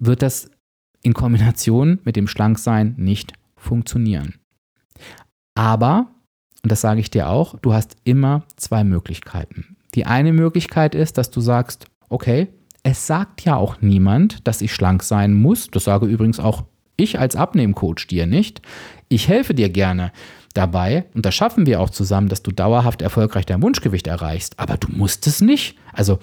wird 0.00 0.22
das 0.22 0.50
in 1.02 1.14
Kombination 1.14 2.00
mit 2.02 2.16
dem 2.16 2.26
Schlanksein 2.26 2.94
nicht 2.98 3.34
funktionieren. 3.54 4.39
Aber, 5.60 6.06
und 6.62 6.72
das 6.72 6.80
sage 6.80 7.00
ich 7.00 7.10
dir 7.10 7.28
auch, 7.28 7.54
du 7.60 7.74
hast 7.74 7.94
immer 8.04 8.44
zwei 8.56 8.82
Möglichkeiten. 8.82 9.76
Die 9.94 10.06
eine 10.06 10.32
Möglichkeit 10.32 10.94
ist, 10.94 11.18
dass 11.18 11.30
du 11.30 11.42
sagst, 11.42 11.84
okay, 12.08 12.48
es 12.82 13.06
sagt 13.06 13.44
ja 13.44 13.56
auch 13.56 13.82
niemand, 13.82 14.48
dass 14.48 14.62
ich 14.62 14.72
schlank 14.72 15.02
sein 15.02 15.34
muss. 15.34 15.70
Das 15.70 15.84
sage 15.84 16.06
übrigens 16.06 16.40
auch 16.40 16.64
ich 16.96 17.18
als 17.18 17.36
Abnehmcoach 17.36 18.06
dir 18.08 18.24
nicht. 18.24 18.62
Ich 19.10 19.28
helfe 19.28 19.52
dir 19.52 19.68
gerne 19.68 20.12
dabei 20.54 21.04
und 21.12 21.26
das 21.26 21.34
schaffen 21.34 21.66
wir 21.66 21.82
auch 21.82 21.90
zusammen, 21.90 22.30
dass 22.30 22.42
du 22.42 22.52
dauerhaft 22.52 23.02
erfolgreich 23.02 23.44
dein 23.44 23.60
Wunschgewicht 23.60 24.06
erreichst. 24.06 24.58
Aber 24.58 24.78
du 24.78 24.90
musst 24.90 25.26
es 25.26 25.42
nicht. 25.42 25.76
Also 25.92 26.20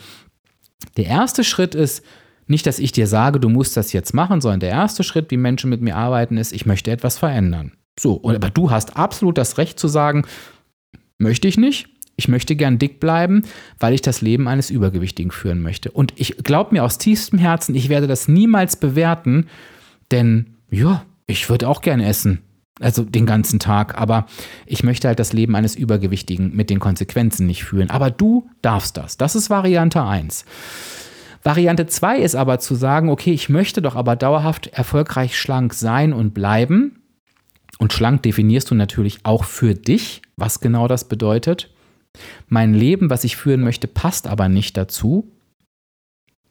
der 0.97 1.05
erste 1.05 1.43
Schritt 1.43 1.75
ist, 1.75 2.03
nicht, 2.47 2.65
dass 2.65 2.79
ich 2.79 2.91
dir 2.91 3.05
sage, 3.05 3.39
du 3.39 3.49
musst 3.49 3.77
das 3.77 3.93
jetzt 3.93 4.15
machen, 4.15 4.41
sondern 4.41 4.61
der 4.61 4.71
erste 4.71 5.03
Schritt, 5.03 5.29
wie 5.29 5.37
Menschen 5.37 5.69
mit 5.69 5.81
mir 5.81 5.95
arbeiten, 5.95 6.37
ist, 6.37 6.53
ich 6.53 6.65
möchte 6.65 6.89
etwas 6.89 7.19
verändern. 7.19 7.73
So, 7.99 8.21
aber 8.23 8.49
du 8.49 8.71
hast 8.71 8.97
absolut 8.97 9.37
das 9.37 9.57
Recht 9.57 9.79
zu 9.79 9.87
sagen, 9.87 10.23
möchte 11.17 11.47
ich 11.47 11.57
nicht. 11.57 11.89
Ich 12.15 12.27
möchte 12.27 12.55
gern 12.55 12.79
dick 12.79 12.99
bleiben, 12.99 13.43
weil 13.79 13.93
ich 13.93 14.01
das 14.01 14.21
Leben 14.21 14.47
eines 14.47 14.71
Übergewichtigen 14.71 15.31
führen 15.31 15.61
möchte. 15.61 15.91
Und 15.91 16.13
ich 16.15 16.37
glaube 16.37 16.73
mir 16.73 16.83
aus 16.83 16.97
tiefstem 16.97 17.37
Herzen, 17.37 17.75
ich 17.75 17.89
werde 17.89 18.07
das 18.07 18.27
niemals 18.27 18.75
bewerten, 18.75 19.47
denn 20.11 20.47
ja, 20.71 21.05
ich 21.27 21.47
würde 21.49 21.67
auch 21.67 21.81
gern 21.81 21.99
essen. 21.99 22.41
Also 22.79 23.03
den 23.03 23.25
ganzen 23.25 23.59
Tag. 23.59 23.99
Aber 23.99 24.27
ich 24.65 24.83
möchte 24.83 25.07
halt 25.07 25.19
das 25.19 25.33
Leben 25.33 25.55
eines 25.55 25.75
Übergewichtigen 25.75 26.55
mit 26.55 26.69
den 26.69 26.79
Konsequenzen 26.79 27.47
nicht 27.47 27.63
führen. 27.63 27.89
Aber 27.89 28.11
du 28.11 28.49
darfst 28.61 28.97
das. 28.97 29.17
Das 29.17 29.35
ist 29.35 29.49
Variante 29.49 30.03
1. 30.03 30.45
Variante 31.43 31.87
2 31.87 32.19
ist 32.19 32.35
aber 32.35 32.59
zu 32.59 32.75
sagen, 32.75 33.09
okay, 33.09 33.31
ich 33.31 33.49
möchte 33.49 33.81
doch 33.81 33.95
aber 33.95 34.15
dauerhaft 34.15 34.67
erfolgreich 34.67 35.37
schlank 35.37 35.73
sein 35.73 36.13
und 36.13 36.33
bleiben. 36.33 37.01
Und 37.77 37.93
schlank 37.93 38.23
definierst 38.23 38.71
du 38.71 38.75
natürlich 38.75 39.19
auch 39.23 39.43
für 39.43 39.73
dich, 39.73 40.21
was 40.35 40.59
genau 40.59 40.87
das 40.87 41.07
bedeutet. 41.07 41.73
Mein 42.47 42.73
Leben, 42.73 43.09
was 43.09 43.23
ich 43.23 43.37
führen 43.37 43.61
möchte, 43.61 43.87
passt 43.87 44.27
aber 44.27 44.49
nicht 44.49 44.77
dazu. 44.77 45.31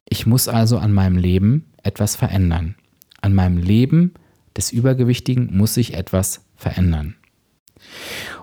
Ich 0.08 0.26
muss 0.26 0.48
also 0.48 0.78
an 0.78 0.92
meinem 0.92 1.16
Leben 1.16 1.72
etwas 1.82 2.14
verändern. 2.14 2.76
An 3.20 3.34
meinem 3.34 3.58
Leben 3.58 4.14
des 4.56 4.72
Übergewichtigen 4.72 5.56
muss 5.56 5.74
sich 5.74 5.94
etwas 5.94 6.44
verändern. 6.54 7.16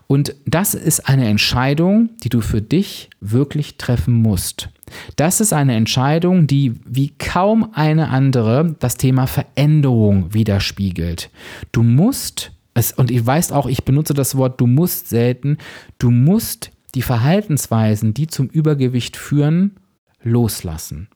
Und 0.07 0.35
das 0.45 0.75
ist 0.75 1.07
eine 1.07 1.27
Entscheidung, 1.27 2.09
die 2.23 2.29
du 2.29 2.41
für 2.41 2.61
dich 2.61 3.09
wirklich 3.19 3.77
treffen 3.77 4.13
musst. 4.13 4.69
Das 5.15 5.41
ist 5.41 5.53
eine 5.53 5.75
Entscheidung, 5.75 6.45
die 6.45 6.73
wie 6.85 7.13
kaum 7.17 7.71
eine 7.73 8.09
andere 8.09 8.75
das 8.79 8.95
Thema 8.95 9.27
Veränderung 9.27 10.33
widerspiegelt. 10.33 11.31
Du 11.71 11.81
musst, 11.83 12.51
es, 12.73 12.91
und 12.91 13.11
ich 13.11 13.25
weiß 13.25 13.51
auch, 13.51 13.67
ich 13.67 13.83
benutze 13.83 14.13
das 14.13 14.35
Wort 14.35 14.59
du 14.59 14.67
musst 14.67 15.09
selten, 15.09 15.57
du 15.99 16.09
musst 16.11 16.71
die 16.95 17.01
Verhaltensweisen, 17.01 18.13
die 18.13 18.27
zum 18.27 18.47
Übergewicht 18.47 19.17
führen, 19.17 19.77
loslassen. 20.21 21.07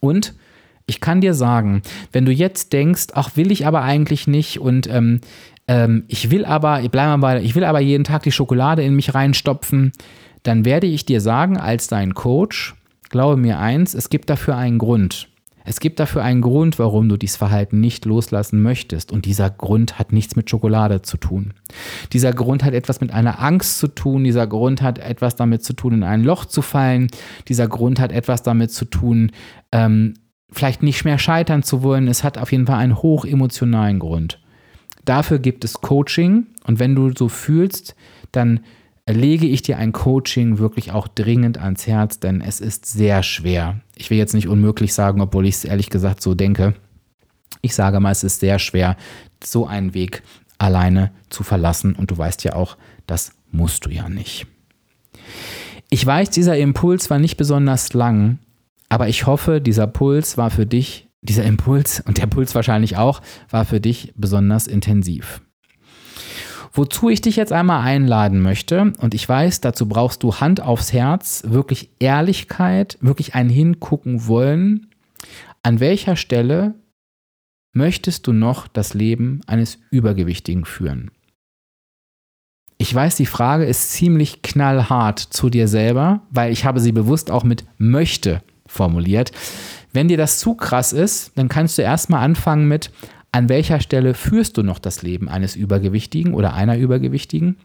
Und 0.00 0.34
ich 0.86 1.00
kann 1.00 1.20
dir 1.20 1.34
sagen, 1.34 1.82
wenn 2.12 2.24
du 2.24 2.32
jetzt 2.32 2.72
denkst, 2.72 3.08
ach 3.14 3.36
will 3.36 3.50
ich 3.50 3.66
aber 3.66 3.82
eigentlich 3.82 4.26
nicht 4.26 4.60
und 4.60 4.88
ähm, 4.88 5.20
ähm, 5.68 6.04
ich 6.06 6.30
will 6.30 6.44
aber, 6.44 6.82
ich 6.82 6.90
bleibe 6.90 7.16
mal, 7.16 7.44
ich 7.44 7.54
will 7.54 7.64
aber 7.64 7.80
jeden 7.80 8.04
Tag 8.04 8.22
die 8.22 8.32
Schokolade 8.32 8.82
in 8.82 8.94
mich 8.94 9.14
reinstopfen, 9.14 9.92
dann 10.42 10.64
werde 10.64 10.86
ich 10.86 11.04
dir 11.04 11.20
sagen, 11.20 11.56
als 11.56 11.88
dein 11.88 12.14
Coach, 12.14 12.74
glaube 13.10 13.36
mir 13.36 13.58
eins, 13.58 13.94
es 13.94 14.10
gibt 14.10 14.30
dafür 14.30 14.56
einen 14.56 14.78
Grund. 14.78 15.28
Es 15.68 15.80
gibt 15.80 15.98
dafür 15.98 16.22
einen 16.22 16.42
Grund, 16.42 16.78
warum 16.78 17.08
du 17.08 17.16
dieses 17.16 17.36
Verhalten 17.36 17.80
nicht 17.80 18.04
loslassen 18.04 18.62
möchtest. 18.62 19.10
Und 19.10 19.26
dieser 19.26 19.50
Grund 19.50 19.98
hat 19.98 20.12
nichts 20.12 20.36
mit 20.36 20.48
Schokolade 20.48 21.02
zu 21.02 21.16
tun. 21.16 21.54
Dieser 22.12 22.32
Grund 22.32 22.62
hat 22.62 22.72
etwas 22.72 23.00
mit 23.00 23.10
einer 23.10 23.42
Angst 23.42 23.78
zu 23.78 23.88
tun. 23.88 24.22
Dieser 24.22 24.46
Grund 24.46 24.80
hat 24.80 25.00
etwas 25.00 25.34
damit 25.34 25.64
zu 25.64 25.72
tun, 25.72 25.92
in 25.92 26.02
ein 26.04 26.22
Loch 26.22 26.44
zu 26.44 26.62
fallen. 26.62 27.08
Dieser 27.48 27.66
Grund 27.66 27.98
hat 27.98 28.12
etwas 28.12 28.44
damit 28.44 28.70
zu 28.70 28.84
tun, 28.84 29.32
ähm, 29.72 30.14
vielleicht 30.52 30.84
nicht 30.84 31.04
mehr 31.04 31.18
scheitern 31.18 31.64
zu 31.64 31.82
wollen. 31.82 32.06
Es 32.06 32.22
hat 32.22 32.38
auf 32.38 32.52
jeden 32.52 32.66
Fall 32.66 32.78
einen 32.78 33.02
hoch 33.02 33.24
emotionalen 33.24 33.98
Grund. 33.98 34.40
Dafür 35.04 35.40
gibt 35.40 35.64
es 35.64 35.80
Coaching. 35.80 36.46
Und 36.64 36.78
wenn 36.78 36.94
du 36.94 37.10
so 37.12 37.28
fühlst, 37.28 37.96
dann 38.30 38.60
lege 39.08 39.46
ich 39.46 39.62
dir 39.62 39.78
ein 39.78 39.92
Coaching 39.92 40.58
wirklich 40.58 40.92
auch 40.92 41.08
dringend 41.08 41.58
ans 41.58 41.88
Herz, 41.88 42.20
denn 42.20 42.40
es 42.40 42.60
ist 42.60 42.86
sehr 42.86 43.24
schwer. 43.24 43.80
Ich 43.96 44.10
will 44.10 44.18
jetzt 44.18 44.34
nicht 44.34 44.48
unmöglich 44.48 44.94
sagen, 44.94 45.20
obwohl 45.20 45.46
ich 45.46 45.56
es 45.56 45.64
ehrlich 45.64 45.90
gesagt 45.90 46.22
so 46.22 46.34
denke. 46.34 46.74
Ich 47.62 47.74
sage 47.74 47.98
mal, 47.98 48.12
es 48.12 48.22
ist 48.22 48.40
sehr 48.40 48.58
schwer, 48.58 48.96
so 49.42 49.66
einen 49.66 49.94
Weg 49.94 50.22
alleine 50.58 51.10
zu 51.30 51.42
verlassen 51.42 51.94
und 51.94 52.10
du 52.10 52.18
weißt 52.18 52.44
ja 52.44 52.54
auch, 52.54 52.76
das 53.06 53.32
musst 53.50 53.86
du 53.86 53.90
ja 53.90 54.08
nicht. 54.08 54.46
Ich 55.88 56.04
weiß, 56.04 56.30
dieser 56.30 56.56
Impuls 56.58 57.10
war 57.10 57.18
nicht 57.18 57.36
besonders 57.36 57.92
lang, 57.92 58.38
aber 58.88 59.08
ich 59.08 59.26
hoffe, 59.26 59.60
dieser 59.60 59.86
Puls 59.86 60.36
war 60.36 60.50
für 60.50 60.66
dich, 60.66 61.08
dieser 61.22 61.44
Impuls 61.44 62.02
und 62.06 62.18
der 62.18 62.26
Puls 62.26 62.54
wahrscheinlich 62.54 62.96
auch, 62.96 63.22
war 63.50 63.64
für 63.64 63.80
dich 63.80 64.12
besonders 64.16 64.66
intensiv. 64.66 65.40
Wozu 66.76 67.08
ich 67.08 67.22
dich 67.22 67.36
jetzt 67.36 67.54
einmal 67.54 67.80
einladen 67.80 68.42
möchte, 68.42 68.92
und 69.00 69.14
ich 69.14 69.26
weiß, 69.26 69.62
dazu 69.62 69.88
brauchst 69.88 70.22
du 70.22 70.34
Hand 70.34 70.60
aufs 70.60 70.92
Herz, 70.92 71.42
wirklich 71.46 71.88
Ehrlichkeit, 72.00 72.98
wirklich 73.00 73.34
ein 73.34 73.48
Hingucken 73.48 74.26
wollen. 74.26 74.88
An 75.62 75.80
welcher 75.80 76.16
Stelle 76.16 76.74
möchtest 77.72 78.26
du 78.26 78.34
noch 78.34 78.68
das 78.68 78.92
Leben 78.92 79.40
eines 79.46 79.78
Übergewichtigen 79.90 80.66
führen? 80.66 81.10
Ich 82.76 82.94
weiß, 82.94 83.16
die 83.16 83.24
Frage 83.24 83.64
ist 83.64 83.92
ziemlich 83.92 84.42
knallhart 84.42 85.18
zu 85.18 85.48
dir 85.48 85.68
selber, 85.68 86.20
weil 86.28 86.52
ich 86.52 86.66
habe 86.66 86.80
sie 86.80 86.92
bewusst 86.92 87.30
auch 87.30 87.42
mit 87.42 87.64
möchte 87.78 88.42
formuliert. 88.66 89.32
Wenn 89.94 90.08
dir 90.08 90.18
das 90.18 90.40
zu 90.40 90.54
krass 90.54 90.92
ist, 90.92 91.32
dann 91.36 91.48
kannst 91.48 91.78
du 91.78 91.82
erstmal 91.82 92.22
anfangen 92.22 92.68
mit, 92.68 92.90
an 93.36 93.50
welcher 93.50 93.80
Stelle 93.80 94.14
führst 94.14 94.56
du 94.56 94.62
noch 94.62 94.78
das 94.78 95.02
Leben 95.02 95.28
eines 95.28 95.56
Übergewichtigen 95.56 96.32
oder 96.32 96.54
einer 96.54 96.78
Übergewichtigen? 96.78 97.56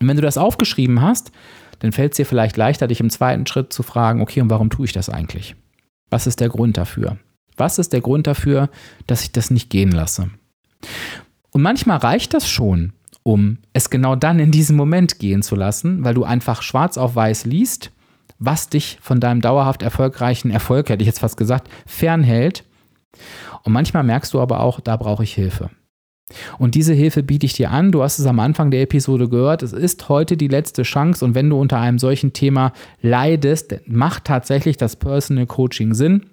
Und 0.00 0.08
wenn 0.08 0.16
du 0.16 0.22
das 0.22 0.36
aufgeschrieben 0.36 1.00
hast, 1.00 1.30
dann 1.78 1.92
fällt 1.92 2.12
es 2.12 2.16
dir 2.16 2.26
vielleicht 2.26 2.56
leichter, 2.56 2.88
dich 2.88 2.98
im 2.98 3.08
zweiten 3.08 3.46
Schritt 3.46 3.72
zu 3.72 3.84
fragen, 3.84 4.20
okay, 4.20 4.40
und 4.40 4.50
warum 4.50 4.70
tue 4.70 4.86
ich 4.86 4.92
das 4.92 5.08
eigentlich? 5.08 5.54
Was 6.10 6.26
ist 6.26 6.40
der 6.40 6.48
Grund 6.48 6.76
dafür? 6.76 7.18
Was 7.56 7.78
ist 7.78 7.92
der 7.92 8.00
Grund 8.00 8.26
dafür, 8.26 8.70
dass 9.06 9.22
ich 9.22 9.30
das 9.30 9.52
nicht 9.52 9.70
gehen 9.70 9.92
lasse? 9.92 10.30
Und 11.52 11.62
manchmal 11.62 11.98
reicht 11.98 12.34
das 12.34 12.50
schon, 12.50 12.92
um 13.22 13.58
es 13.72 13.88
genau 13.88 14.16
dann 14.16 14.40
in 14.40 14.50
diesem 14.50 14.76
Moment 14.76 15.20
gehen 15.20 15.42
zu 15.42 15.54
lassen, 15.54 16.02
weil 16.02 16.14
du 16.14 16.24
einfach 16.24 16.60
schwarz 16.60 16.98
auf 16.98 17.14
weiß 17.14 17.44
liest, 17.44 17.92
was 18.40 18.68
dich 18.68 18.98
von 19.00 19.20
deinem 19.20 19.42
dauerhaft 19.42 19.84
erfolgreichen 19.84 20.50
Erfolg, 20.50 20.88
hätte 20.88 21.02
ich 21.02 21.06
jetzt 21.06 21.20
fast 21.20 21.36
gesagt, 21.36 21.68
fernhält 21.86 22.64
und 23.64 23.72
manchmal 23.72 24.02
merkst 24.04 24.32
du 24.34 24.40
aber 24.40 24.60
auch, 24.60 24.80
da 24.80 24.96
brauche 24.96 25.24
ich 25.24 25.34
Hilfe. 25.34 25.70
Und 26.58 26.74
diese 26.74 26.94
Hilfe 26.94 27.22
biete 27.22 27.46
ich 27.46 27.52
dir 27.52 27.70
an. 27.70 27.92
Du 27.92 28.02
hast 28.02 28.18
es 28.18 28.26
am 28.26 28.40
Anfang 28.40 28.70
der 28.70 28.82
Episode 28.82 29.28
gehört. 29.28 29.62
Es 29.62 29.72
ist 29.72 30.08
heute 30.08 30.36
die 30.36 30.48
letzte 30.48 30.82
Chance. 30.82 31.24
Und 31.24 31.34
wenn 31.34 31.50
du 31.50 31.60
unter 31.60 31.78
einem 31.78 31.98
solchen 31.98 32.32
Thema 32.32 32.72
leidest, 33.02 33.74
macht 33.86 34.24
tatsächlich 34.24 34.78
das 34.78 34.96
Personal 34.96 35.46
Coaching 35.46 35.92
Sinn 35.92 36.26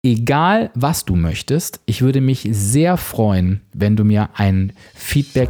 Egal, 0.04 0.70
was 0.76 1.06
du 1.06 1.16
möchtest, 1.16 1.80
ich 1.86 2.02
würde 2.02 2.22
mich 2.22 2.48
sehr 2.52 2.98
freuen, 2.98 3.62
wenn 3.74 3.96
du 3.96 4.04
mir 4.04 4.30
ein 4.36 4.74
Feedback 4.94 5.50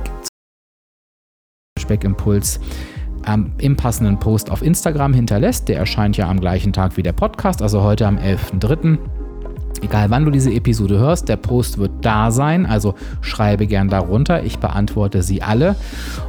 Speckimpuls 1.77 2.61
ähm, 3.27 3.51
im 3.57 3.75
passenden 3.75 4.19
Post 4.19 4.51
auf 4.51 4.61
Instagram 4.61 5.13
hinterlässt. 5.13 5.67
Der 5.67 5.77
erscheint 5.77 6.17
ja 6.17 6.29
am 6.29 6.39
gleichen 6.39 6.73
Tag 6.73 6.97
wie 6.97 7.03
der 7.03 7.13
Podcast, 7.13 7.61
also 7.61 7.81
heute 7.83 8.07
am 8.07 8.17
11.03. 8.17 9.24
Egal 9.81 10.09
wann 10.09 10.25
du 10.25 10.31
diese 10.31 10.51
Episode 10.51 10.97
hörst, 10.97 11.29
der 11.29 11.37
Post 11.37 11.77
wird 11.77 11.91
da 12.01 12.31
sein, 12.31 12.65
also 12.65 12.95
schreibe 13.21 13.67
gern 13.67 13.87
darunter. 13.89 14.43
Ich 14.43 14.57
beantworte 14.59 15.23
sie 15.23 15.41
alle. 15.41 15.77